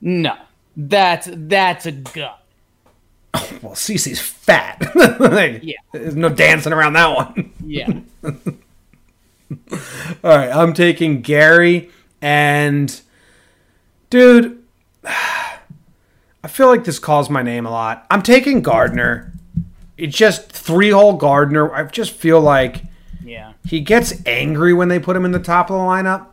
No, 0.00 0.34
that's 0.76 1.28
that's 1.32 1.86
a 1.86 1.92
gut. 1.92 2.40
Well, 3.62 3.74
CC's 3.74 4.20
fat. 4.20 4.82
Like, 5.20 5.60
Yeah. 5.62 5.76
There's 5.92 6.16
no 6.16 6.28
dancing 6.28 6.72
around 6.72 6.94
that 6.94 7.14
one. 7.14 7.52
Yeah, 7.64 8.00
All 8.24 8.32
right, 10.36 10.50
I'm 10.50 10.74
taking 10.74 11.20
Gary 11.20 11.90
and 12.20 13.00
dude, 14.10 14.63
I 15.06 16.48
feel 16.48 16.68
like 16.68 16.84
this 16.84 16.98
calls 16.98 17.30
my 17.30 17.42
name 17.42 17.66
a 17.66 17.70
lot. 17.70 18.06
I'm 18.10 18.22
taking 18.22 18.62
Gardner. 18.62 19.32
It's 19.96 20.16
just 20.16 20.50
three 20.50 20.90
hole 20.90 21.14
Gardner. 21.14 21.72
I 21.72 21.84
just 21.84 22.12
feel 22.12 22.40
like 22.40 22.82
yeah. 23.24 23.52
he 23.64 23.80
gets 23.80 24.14
angry 24.26 24.72
when 24.72 24.88
they 24.88 24.98
put 24.98 25.16
him 25.16 25.24
in 25.24 25.32
the 25.32 25.38
top 25.38 25.70
of 25.70 25.76
the 25.76 25.82
lineup. 25.82 26.26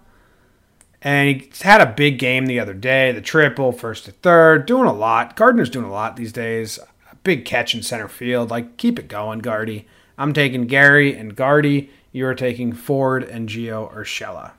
And 1.01 1.41
he's 1.41 1.61
had 1.63 1.81
a 1.81 1.87
big 1.87 2.19
game 2.19 2.45
the 2.45 2.59
other 2.59 2.73
day, 2.73 3.11
the 3.11 3.21
triple, 3.21 3.71
first 3.71 4.05
to 4.05 4.11
third, 4.11 4.65
doing 4.65 4.87
a 4.87 4.93
lot. 4.93 5.35
Gardner's 5.35 5.69
doing 5.69 5.85
a 5.85 5.91
lot 5.91 6.15
these 6.15 6.31
days. 6.31 6.77
A 7.11 7.15
big 7.23 7.43
catch 7.43 7.73
in 7.73 7.81
center 7.81 8.07
field. 8.07 8.51
Like, 8.51 8.77
keep 8.77 8.99
it 8.99 9.07
going, 9.07 9.39
Gardy. 9.39 9.87
I'm 10.17 10.33
taking 10.33 10.67
Gary 10.67 11.15
and 11.15 11.35
Gardy. 11.35 11.89
You're 12.11 12.35
taking 12.35 12.73
Ford 12.73 13.23
and 13.23 13.49
Gio 13.49 13.91
Urshela. 13.95 14.51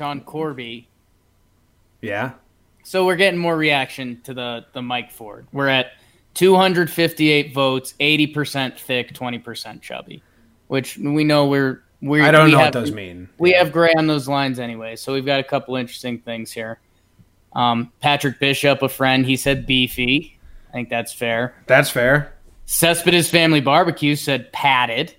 Sean 0.00 0.22
Corby 0.22 0.88
Yeah? 2.00 2.32
So 2.84 3.04
we're 3.04 3.16
getting 3.16 3.38
more 3.38 3.54
reaction 3.54 4.22
to 4.22 4.32
the 4.32 4.64
the 4.72 4.80
Mike 4.80 5.10
Ford. 5.10 5.46
We're 5.52 5.68
at 5.68 5.92
258 6.32 7.52
votes, 7.52 7.92
80% 8.00 8.78
thick, 8.78 9.12
20% 9.12 9.82
chubby, 9.82 10.22
which 10.68 10.96
we 10.96 11.22
know 11.22 11.48
we're 11.48 11.82
we 12.00 12.22
I 12.22 12.30
don't 12.30 12.46
we 12.46 12.52
know 12.52 12.58
have, 12.60 12.74
what 12.74 12.80
those 12.80 12.92
mean. 12.92 13.28
We 13.36 13.52
have 13.52 13.72
gray 13.72 13.92
on 13.94 14.06
those 14.06 14.26
lines 14.26 14.58
anyway, 14.58 14.96
so 14.96 15.12
we've 15.12 15.26
got 15.26 15.38
a 15.38 15.44
couple 15.44 15.76
interesting 15.76 16.18
things 16.20 16.50
here. 16.50 16.78
Um, 17.52 17.92
Patrick 18.00 18.40
Bishop, 18.40 18.80
a 18.80 18.88
friend, 18.88 19.26
he 19.26 19.36
said 19.36 19.66
beefy. 19.66 20.38
I 20.70 20.72
think 20.72 20.88
that's 20.88 21.12
fair. 21.12 21.54
That's 21.66 21.90
fair. 21.90 22.32
Cespedes 22.64 23.28
Family 23.28 23.60
Barbecue 23.60 24.16
said 24.16 24.50
padded. 24.50 25.14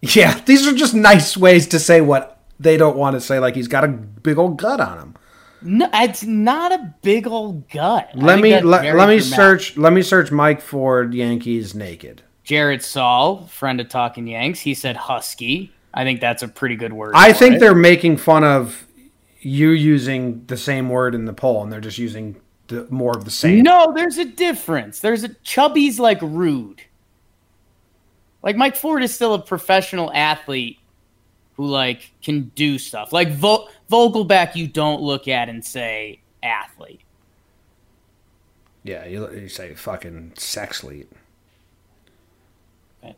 Yeah, 0.00 0.40
these 0.46 0.66
are 0.66 0.72
just 0.74 0.94
nice 0.94 1.36
ways 1.36 1.68
to 1.68 1.78
say 1.78 2.00
what 2.00 2.37
they 2.58 2.76
don't 2.76 2.96
want 2.96 3.14
to 3.14 3.20
say, 3.20 3.38
like 3.38 3.54
he's 3.54 3.68
got 3.68 3.84
a 3.84 3.88
big 3.88 4.38
old 4.38 4.56
gut 4.56 4.80
on 4.80 4.98
him. 4.98 5.14
No, 5.60 5.88
it's 5.92 6.22
not 6.22 6.72
a 6.72 6.94
big 7.02 7.26
old 7.26 7.68
gut. 7.68 8.10
Let 8.14 8.40
me 8.40 8.60
let, 8.60 8.64
let 8.64 9.08
me 9.08 9.18
dramatic. 9.18 9.22
search 9.22 9.76
let 9.76 9.92
me 9.92 10.02
search 10.02 10.30
Mike 10.30 10.60
Ford 10.60 11.14
Yankees 11.14 11.74
naked. 11.74 12.22
Jared 12.44 12.82
Saul, 12.82 13.46
friend 13.46 13.80
of 13.80 13.88
Talking 13.88 14.26
Yanks, 14.26 14.60
he 14.60 14.74
said 14.74 14.96
husky. 14.96 15.72
I 15.92 16.04
think 16.04 16.20
that's 16.20 16.42
a 16.42 16.48
pretty 16.48 16.76
good 16.76 16.92
word. 16.92 17.12
I 17.14 17.32
think 17.32 17.56
it. 17.56 17.60
they're 17.60 17.74
making 17.74 18.18
fun 18.18 18.44
of 18.44 18.86
you 19.40 19.70
using 19.70 20.44
the 20.46 20.56
same 20.56 20.88
word 20.88 21.14
in 21.14 21.24
the 21.24 21.32
poll, 21.32 21.62
and 21.62 21.72
they're 21.72 21.80
just 21.80 21.98
using 21.98 22.40
the, 22.68 22.86
more 22.90 23.16
of 23.16 23.24
the 23.24 23.30
same. 23.30 23.62
No, 23.62 23.92
there's 23.94 24.18
a 24.18 24.24
difference. 24.24 25.00
There's 25.00 25.24
a 25.24 25.28
chubby's 25.42 25.98
like 25.98 26.22
rude. 26.22 26.82
Like 28.42 28.56
Mike 28.56 28.76
Ford 28.76 29.02
is 29.02 29.14
still 29.14 29.34
a 29.34 29.42
professional 29.42 30.12
athlete 30.12 30.78
who 31.58 31.66
like 31.66 32.12
can 32.22 32.44
do 32.54 32.78
stuff. 32.78 33.12
Like 33.12 33.32
Vo- 33.32 33.68
Vogelbach, 33.90 34.54
you 34.54 34.66
don't 34.68 35.02
look 35.02 35.28
at 35.28 35.50
and 35.50 35.62
say 35.62 36.20
athlete. 36.42 37.02
Yeah, 38.84 39.04
you, 39.04 39.28
you 39.32 39.48
say 39.48 39.74
fucking 39.74 40.32
sex 40.36 40.82
lead. 40.82 41.08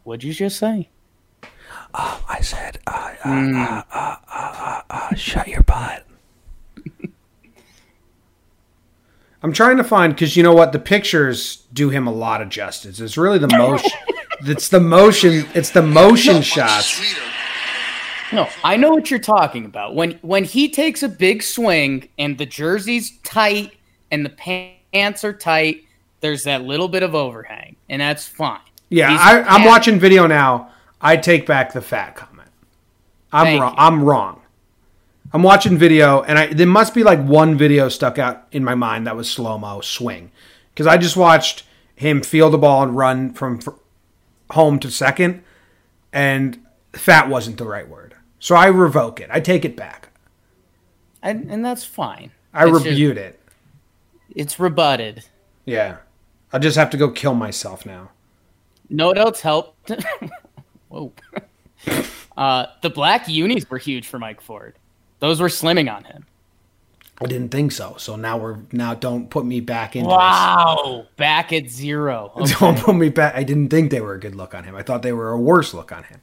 What'd 0.04 0.24
you 0.24 0.32
just 0.32 0.58
say? 0.58 0.88
I 1.92 2.40
said, 2.42 2.78
uh, 2.86 3.14
uh, 3.24 3.28
uh, 3.28 3.82
uh, 3.92 4.16
uh, 4.32 4.82
uh, 4.88 5.14
shut 5.14 5.48
your 5.48 5.62
butt. 5.62 6.06
I'm 9.42 9.52
trying 9.52 9.76
to 9.76 9.84
find 9.84 10.14
because 10.14 10.36
you 10.36 10.42
know 10.42 10.54
what 10.54 10.72
the 10.72 10.78
pictures 10.78 11.66
do 11.72 11.90
him 11.90 12.06
a 12.06 12.12
lot 12.12 12.40
of 12.40 12.48
justice. 12.48 13.00
It's 13.00 13.16
really 13.18 13.38
the 13.38 13.48
motion. 13.48 13.90
it's 14.40 14.68
the 14.68 14.80
motion. 14.80 15.46
It's 15.54 15.70
the 15.70 15.82
motion 15.82 16.42
shots. 16.42 17.00
No, 18.32 18.48
I 18.62 18.76
know 18.76 18.90
what 18.90 19.10
you're 19.10 19.20
talking 19.20 19.64
about. 19.64 19.94
When 19.94 20.12
when 20.22 20.44
he 20.44 20.68
takes 20.68 21.02
a 21.02 21.08
big 21.08 21.42
swing 21.42 22.08
and 22.18 22.38
the 22.38 22.46
jersey's 22.46 23.18
tight 23.22 23.74
and 24.10 24.24
the 24.24 24.30
pants 24.30 25.24
are 25.24 25.32
tight, 25.32 25.84
there's 26.20 26.44
that 26.44 26.62
little 26.62 26.88
bit 26.88 27.02
of 27.02 27.14
overhang, 27.14 27.76
and 27.88 28.00
that's 28.00 28.26
fine. 28.26 28.60
Yeah, 28.88 29.10
He's 29.10 29.20
I, 29.20 29.42
I'm 29.42 29.64
watching 29.64 29.98
video 29.98 30.26
now. 30.26 30.70
I 31.00 31.16
take 31.16 31.46
back 31.46 31.72
the 31.72 31.80
fat 31.80 32.16
comment. 32.16 32.50
I'm 33.32 33.46
Thank 33.46 33.62
wrong. 33.62 33.72
you. 33.72 33.78
I'm 33.78 34.04
wrong. 34.04 34.42
I'm 35.32 35.42
watching 35.42 35.78
video, 35.78 36.22
and 36.22 36.38
I 36.38 36.46
there 36.52 36.66
must 36.66 36.92
be 36.94 37.04
like 37.04 37.20
one 37.24 37.56
video 37.56 37.88
stuck 37.88 38.18
out 38.18 38.46
in 38.52 38.64
my 38.64 38.74
mind 38.74 39.06
that 39.06 39.16
was 39.16 39.30
slow 39.30 39.58
mo 39.58 39.80
swing, 39.80 40.30
because 40.74 40.86
I 40.86 40.98
just 40.98 41.16
watched 41.16 41.64
him 41.94 42.22
field 42.22 42.52
the 42.52 42.58
ball 42.58 42.82
and 42.82 42.96
run 42.96 43.32
from 43.32 43.60
fr- 43.60 43.70
home 44.50 44.78
to 44.80 44.90
second, 44.90 45.42
and 46.12 46.58
fat 46.92 47.28
wasn't 47.28 47.58
the 47.58 47.66
right 47.66 47.88
word, 47.88 48.16
so 48.40 48.56
I 48.56 48.66
revoke 48.66 49.20
it. 49.20 49.28
I 49.32 49.38
take 49.38 49.64
it 49.64 49.76
back. 49.76 50.08
and, 51.22 51.48
and 51.50 51.64
that's 51.64 51.84
fine. 51.84 52.32
I 52.52 52.64
It's 52.68 52.72
just- 52.82 52.98
it. 53.18 53.40
it's 54.34 54.58
rebutted. 54.58 55.24
Yeah, 55.64 55.98
I 56.52 56.58
just 56.58 56.76
have 56.76 56.90
to 56.90 56.96
go 56.96 57.10
kill 57.10 57.34
myself 57.34 57.86
now. 57.86 58.10
No 58.88 59.06
what 59.08 59.18
else 59.18 59.40
helped? 59.40 59.92
Whoa. 60.88 61.12
uh, 62.36 62.66
the 62.82 62.90
black 62.90 63.28
unis 63.28 63.70
were 63.70 63.78
huge 63.78 64.08
for 64.08 64.18
Mike 64.18 64.40
Ford. 64.40 64.74
Those 65.20 65.40
were 65.40 65.48
slimming 65.48 65.94
on 65.94 66.02
him. 66.04 66.26
I 67.22 67.26
didn't 67.26 67.50
think 67.50 67.70
so, 67.70 67.96
so 67.98 68.16
now 68.16 68.38
we're 68.38 68.58
now 68.72 68.94
don't 68.94 69.28
put 69.28 69.44
me 69.44 69.60
back 69.60 69.94
this. 69.94 70.06
Wow. 70.06 71.06
Back 71.16 71.52
at 71.52 71.68
zero. 71.68 72.32
Okay. 72.40 72.52
Don't 72.58 72.78
put 72.78 72.96
me 72.96 73.10
back. 73.10 73.34
I 73.36 73.44
didn't 73.44 73.68
think 73.68 73.90
they 73.90 74.00
were 74.00 74.14
a 74.14 74.18
good 74.20 74.34
look 74.34 74.54
on 74.54 74.64
him. 74.64 74.74
I 74.74 74.82
thought 74.82 75.02
they 75.02 75.12
were 75.12 75.30
a 75.30 75.38
worse 75.38 75.74
look 75.74 75.92
on 75.92 76.04
him. 76.04 76.22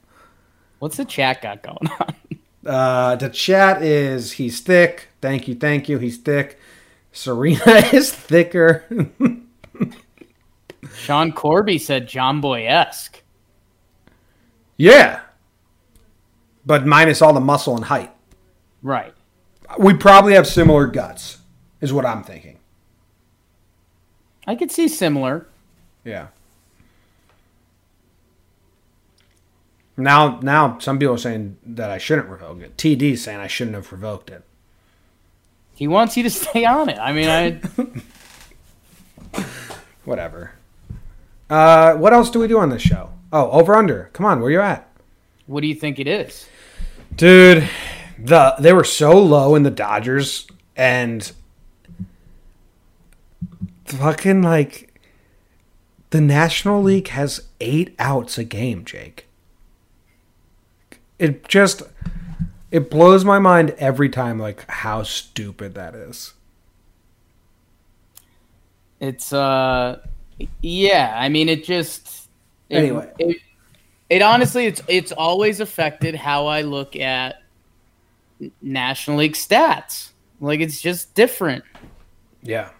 What's 0.78 0.96
the 0.96 1.04
chat 1.04 1.42
got 1.42 1.62
going 1.62 1.90
on? 2.00 2.14
Uh, 2.66 3.16
the 3.16 3.28
chat 3.30 3.82
is 3.82 4.32
he's 4.32 4.60
thick. 4.60 5.08
Thank 5.20 5.48
you, 5.48 5.54
thank 5.54 5.88
you. 5.88 5.98
He's 5.98 6.18
thick. 6.18 6.58
Serena 7.12 7.62
is 7.92 8.12
thicker. 8.12 8.84
Sean 10.94 11.32
Corby 11.32 11.78
said 11.78 12.06
John 12.08 12.40
Boy 12.40 12.66
esque. 12.66 13.22
yeah, 14.76 15.20
but 16.66 16.86
minus 16.86 17.22
all 17.22 17.32
the 17.32 17.40
muscle 17.40 17.74
and 17.74 17.84
height. 17.86 18.12
Right. 18.82 19.14
We 19.78 19.94
probably 19.94 20.34
have 20.34 20.46
similar 20.46 20.86
guts, 20.86 21.38
is 21.80 21.92
what 21.92 22.06
I'm 22.06 22.22
thinking. 22.22 22.58
I 24.46 24.54
could 24.54 24.70
see 24.70 24.88
similar. 24.88 25.46
Yeah. 26.04 26.28
Now, 29.98 30.38
now 30.42 30.78
some 30.78 30.98
people 30.98 31.14
are 31.14 31.18
saying 31.18 31.58
that 31.66 31.90
I 31.90 31.98
shouldn't 31.98 32.28
revoke 32.28 32.60
it. 32.60 32.76
TD 32.76 33.18
saying 33.18 33.40
I 33.40 33.48
shouldn't 33.48 33.74
have 33.74 33.90
revoked 33.92 34.30
it. 34.30 34.44
He 35.74 35.88
wants 35.88 36.16
you 36.16 36.22
to 36.22 36.30
stay 36.40 36.64
on 36.64 36.88
it. 36.88 36.98
I 36.98 37.12
mean, 37.12 37.28
I 37.28 37.60
Whatever. 40.04 40.52
Uh, 41.50 41.94
what 41.94 42.12
else 42.12 42.30
do 42.30 42.38
we 42.38 42.48
do 42.48 42.58
on 42.58 42.70
this 42.70 42.82
show? 42.82 43.10
Oh, 43.32 43.50
over 43.50 43.74
under. 43.74 44.10
Come 44.12 44.24
on, 44.24 44.40
where 44.40 44.50
you 44.50 44.60
at? 44.60 44.88
what 45.46 45.62
do 45.62 45.66
you 45.66 45.74
think 45.74 45.98
it 45.98 46.06
is? 46.06 46.46
Dude, 47.14 47.68
the 48.18 48.54
they 48.60 48.72
were 48.72 48.84
so 48.84 49.18
low 49.18 49.54
in 49.54 49.64
the 49.64 49.70
Dodgers 49.70 50.46
and 50.76 51.32
fucking 53.86 54.42
like 54.42 55.00
the 56.10 56.20
National 56.20 56.82
League 56.82 57.08
has 57.08 57.48
8 57.60 57.94
outs 57.98 58.38
a 58.38 58.44
game, 58.44 58.84
Jake. 58.84 59.27
It 61.18 61.48
just 61.48 61.82
it 62.70 62.90
blows 62.90 63.24
my 63.24 63.38
mind 63.38 63.74
every 63.78 64.08
time 64.08 64.38
like 64.38 64.68
how 64.68 65.02
stupid 65.02 65.74
that 65.74 65.94
is. 65.94 66.34
It's 69.00 69.32
uh, 69.32 70.00
yeah. 70.60 71.14
I 71.16 71.28
mean, 71.28 71.48
it 71.48 71.64
just 71.64 72.28
it, 72.68 72.76
Anyway. 72.76 73.10
It, 73.18 73.36
it 74.10 74.22
honestly, 74.22 74.66
it's 74.66 74.82
it's 74.88 75.12
always 75.12 75.60
affected 75.60 76.14
how 76.14 76.46
I 76.46 76.62
look 76.62 76.96
at 76.96 77.42
National 78.62 79.18
League 79.18 79.34
stats. 79.34 80.10
Like 80.40 80.60
it's 80.60 80.80
just 80.80 81.14
different. 81.14 81.64
Yeah. 82.42 82.70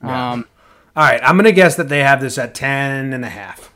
Um, 0.00 0.46
All 0.96 1.04
right, 1.04 1.20
I'm 1.22 1.36
going 1.36 1.44
to 1.44 1.52
guess 1.52 1.76
that 1.76 1.88
they 1.88 2.00
have 2.00 2.20
this 2.20 2.38
at 2.38 2.54
10 2.54 3.12
and 3.12 3.24
a 3.24 3.28
half. 3.28 3.71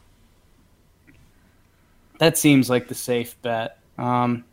That 2.19 2.39
seems 2.39 2.69
like 2.71 2.89
the 2.89 2.95
safe 2.95 3.41
bet. 3.43 3.79
Um, 3.99 4.45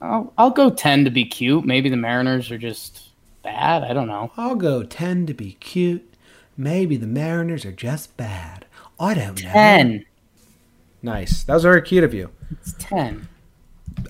I'll 0.00 0.32
I'll 0.36 0.50
go 0.50 0.70
ten 0.70 1.04
to 1.04 1.10
be 1.10 1.24
cute. 1.24 1.64
Maybe 1.64 1.88
the 1.88 1.96
Mariners 1.96 2.50
are 2.50 2.58
just 2.58 3.10
bad. 3.42 3.82
I 3.82 3.92
don't 3.92 4.08
know. 4.08 4.32
I'll 4.36 4.54
go 4.54 4.82
10 4.82 5.26
to 5.26 5.34
be 5.34 5.52
cute. 5.52 6.14
Maybe 6.56 6.96
the 6.96 7.06
Mariners 7.06 7.64
are 7.64 7.72
just 7.72 8.16
bad. 8.16 8.66
I 8.98 9.14
don't 9.14 9.42
know. 9.42 9.50
Ten. 9.50 10.04
Nice. 11.02 11.42
That 11.44 11.54
was 11.54 11.62
very 11.62 11.80
cute 11.80 12.04
of 12.04 12.12
you. 12.12 12.30
It's 12.50 12.74
ten. 12.78 13.28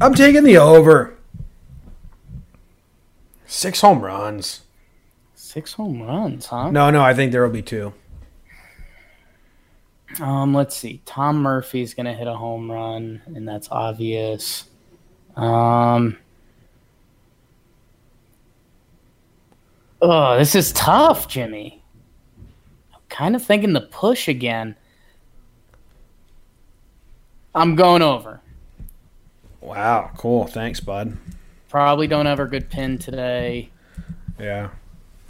I'm 0.01 0.15
taking 0.15 0.43
the 0.43 0.57
over. 0.57 1.17
Six 3.47 3.81
home 3.81 4.01
runs. 4.01 4.63
Six 5.37 5.75
home 5.75 6.03
runs, 6.03 6.47
huh? 6.47 6.73
No, 6.73 6.91
no, 6.91 7.03
I 7.03 7.15
think 7.15 7.31
there 7.31 7.45
will 7.45 7.53
be 7.53 7.63
two. 7.63 7.93
Um, 10.19 10.55
let's 10.55 10.75
see. 10.75 11.01
Tom 11.05 11.41
Murphy's 11.41 11.95
gonna 11.95 12.15
hit 12.15 12.27
a 12.27 12.35
home 12.35 12.71
run, 12.71 13.23
and 13.27 13.47
that's 13.47 13.69
obvious. 13.71 14.65
Um. 15.37 16.19
Oh, 20.03 20.39
this 20.39 20.55
is 20.55 20.73
tough, 20.73 21.29
Jimmy. 21.29 21.83
I'm 22.93 23.01
kind 23.09 23.37
of 23.37 23.45
thinking 23.45 23.75
the 23.75 23.83
push 23.83 24.29
again. 24.29 24.75
I'm 27.55 27.77
going 27.77 28.03
over. 28.03 28.41
Wow, 29.61 30.11
cool. 30.17 30.47
Thanks, 30.47 30.81
bud. 30.81 31.17
Probably 31.69 32.07
don't 32.07 32.27
have 32.27 32.41
a 32.41 32.47
good 32.47 32.71
pin 32.71 32.99
today. 32.99 33.71
Yeah. 34.39 34.71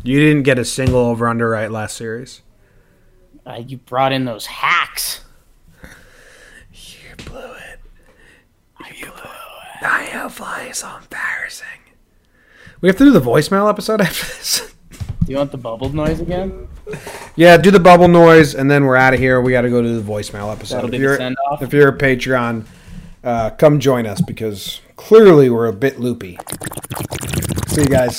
You 0.03 0.21
didn't 0.21 0.45
get 0.45 0.59
a 0.59 0.65
single 0.65 1.01
over 1.01 1.29
under 1.29 1.49
right 1.51 1.71
last 1.71 1.97
series. 1.97 2.43
Uh, 3.47 3.63
you 3.67 3.79
brought 3.79 4.13
in 4.13 4.25
those 4.25 4.47
hacks. 4.47 5.23
You 6.73 7.17
blew 7.25 7.39
it. 7.39 7.81
You 8.97 9.07
blew 9.07 9.13
it. 9.15 9.83
I 9.83 10.11
know 10.13 10.29
flying 10.29 10.73
so 10.73 10.89
embarrassing. 11.01 11.67
We 12.81 12.89
have 12.89 12.97
to 12.97 13.05
do 13.05 13.11
the 13.11 13.21
voicemail 13.21 13.69
episode 13.69 14.01
after 14.01 14.27
this. 14.27 14.73
Do 14.91 15.33
you 15.33 15.37
want 15.37 15.53
the 15.53 15.59
bubble 15.59 15.91
noise 15.91 16.21
again? 16.21 16.69
Yeah, 17.37 17.57
do 17.57 17.71
the 17.71 17.81
bubble 17.81 18.09
noise, 18.09 18.55
and 18.55 18.71
then 18.71 18.85
we're 18.85 18.97
out 18.97 19.15
of 19.15 19.21
here. 19.21 19.41
We 19.41 19.53
got 19.53 19.63
to 19.63 19.71
go 19.71 19.81
to 19.81 20.01
the 20.01 20.03
voicemail 20.03 20.53
episode. 20.53 20.87
If 20.87 20.91
be 20.91 20.99
you're 20.99 21.19
if 21.61 21.73
you're 21.73 21.89
a 21.89 21.97
Patreon, 21.97 22.65
uh, 23.23 23.51
come 23.51 23.79
join 23.81 24.07
us 24.07 24.21
because 24.21 24.81
clearly 24.97 25.51
we're 25.51 25.67
a 25.67 25.73
bit 25.73 26.01
loopy. 26.01 26.39
See 27.69 27.83
you 27.83 27.87
guys. 27.87 28.19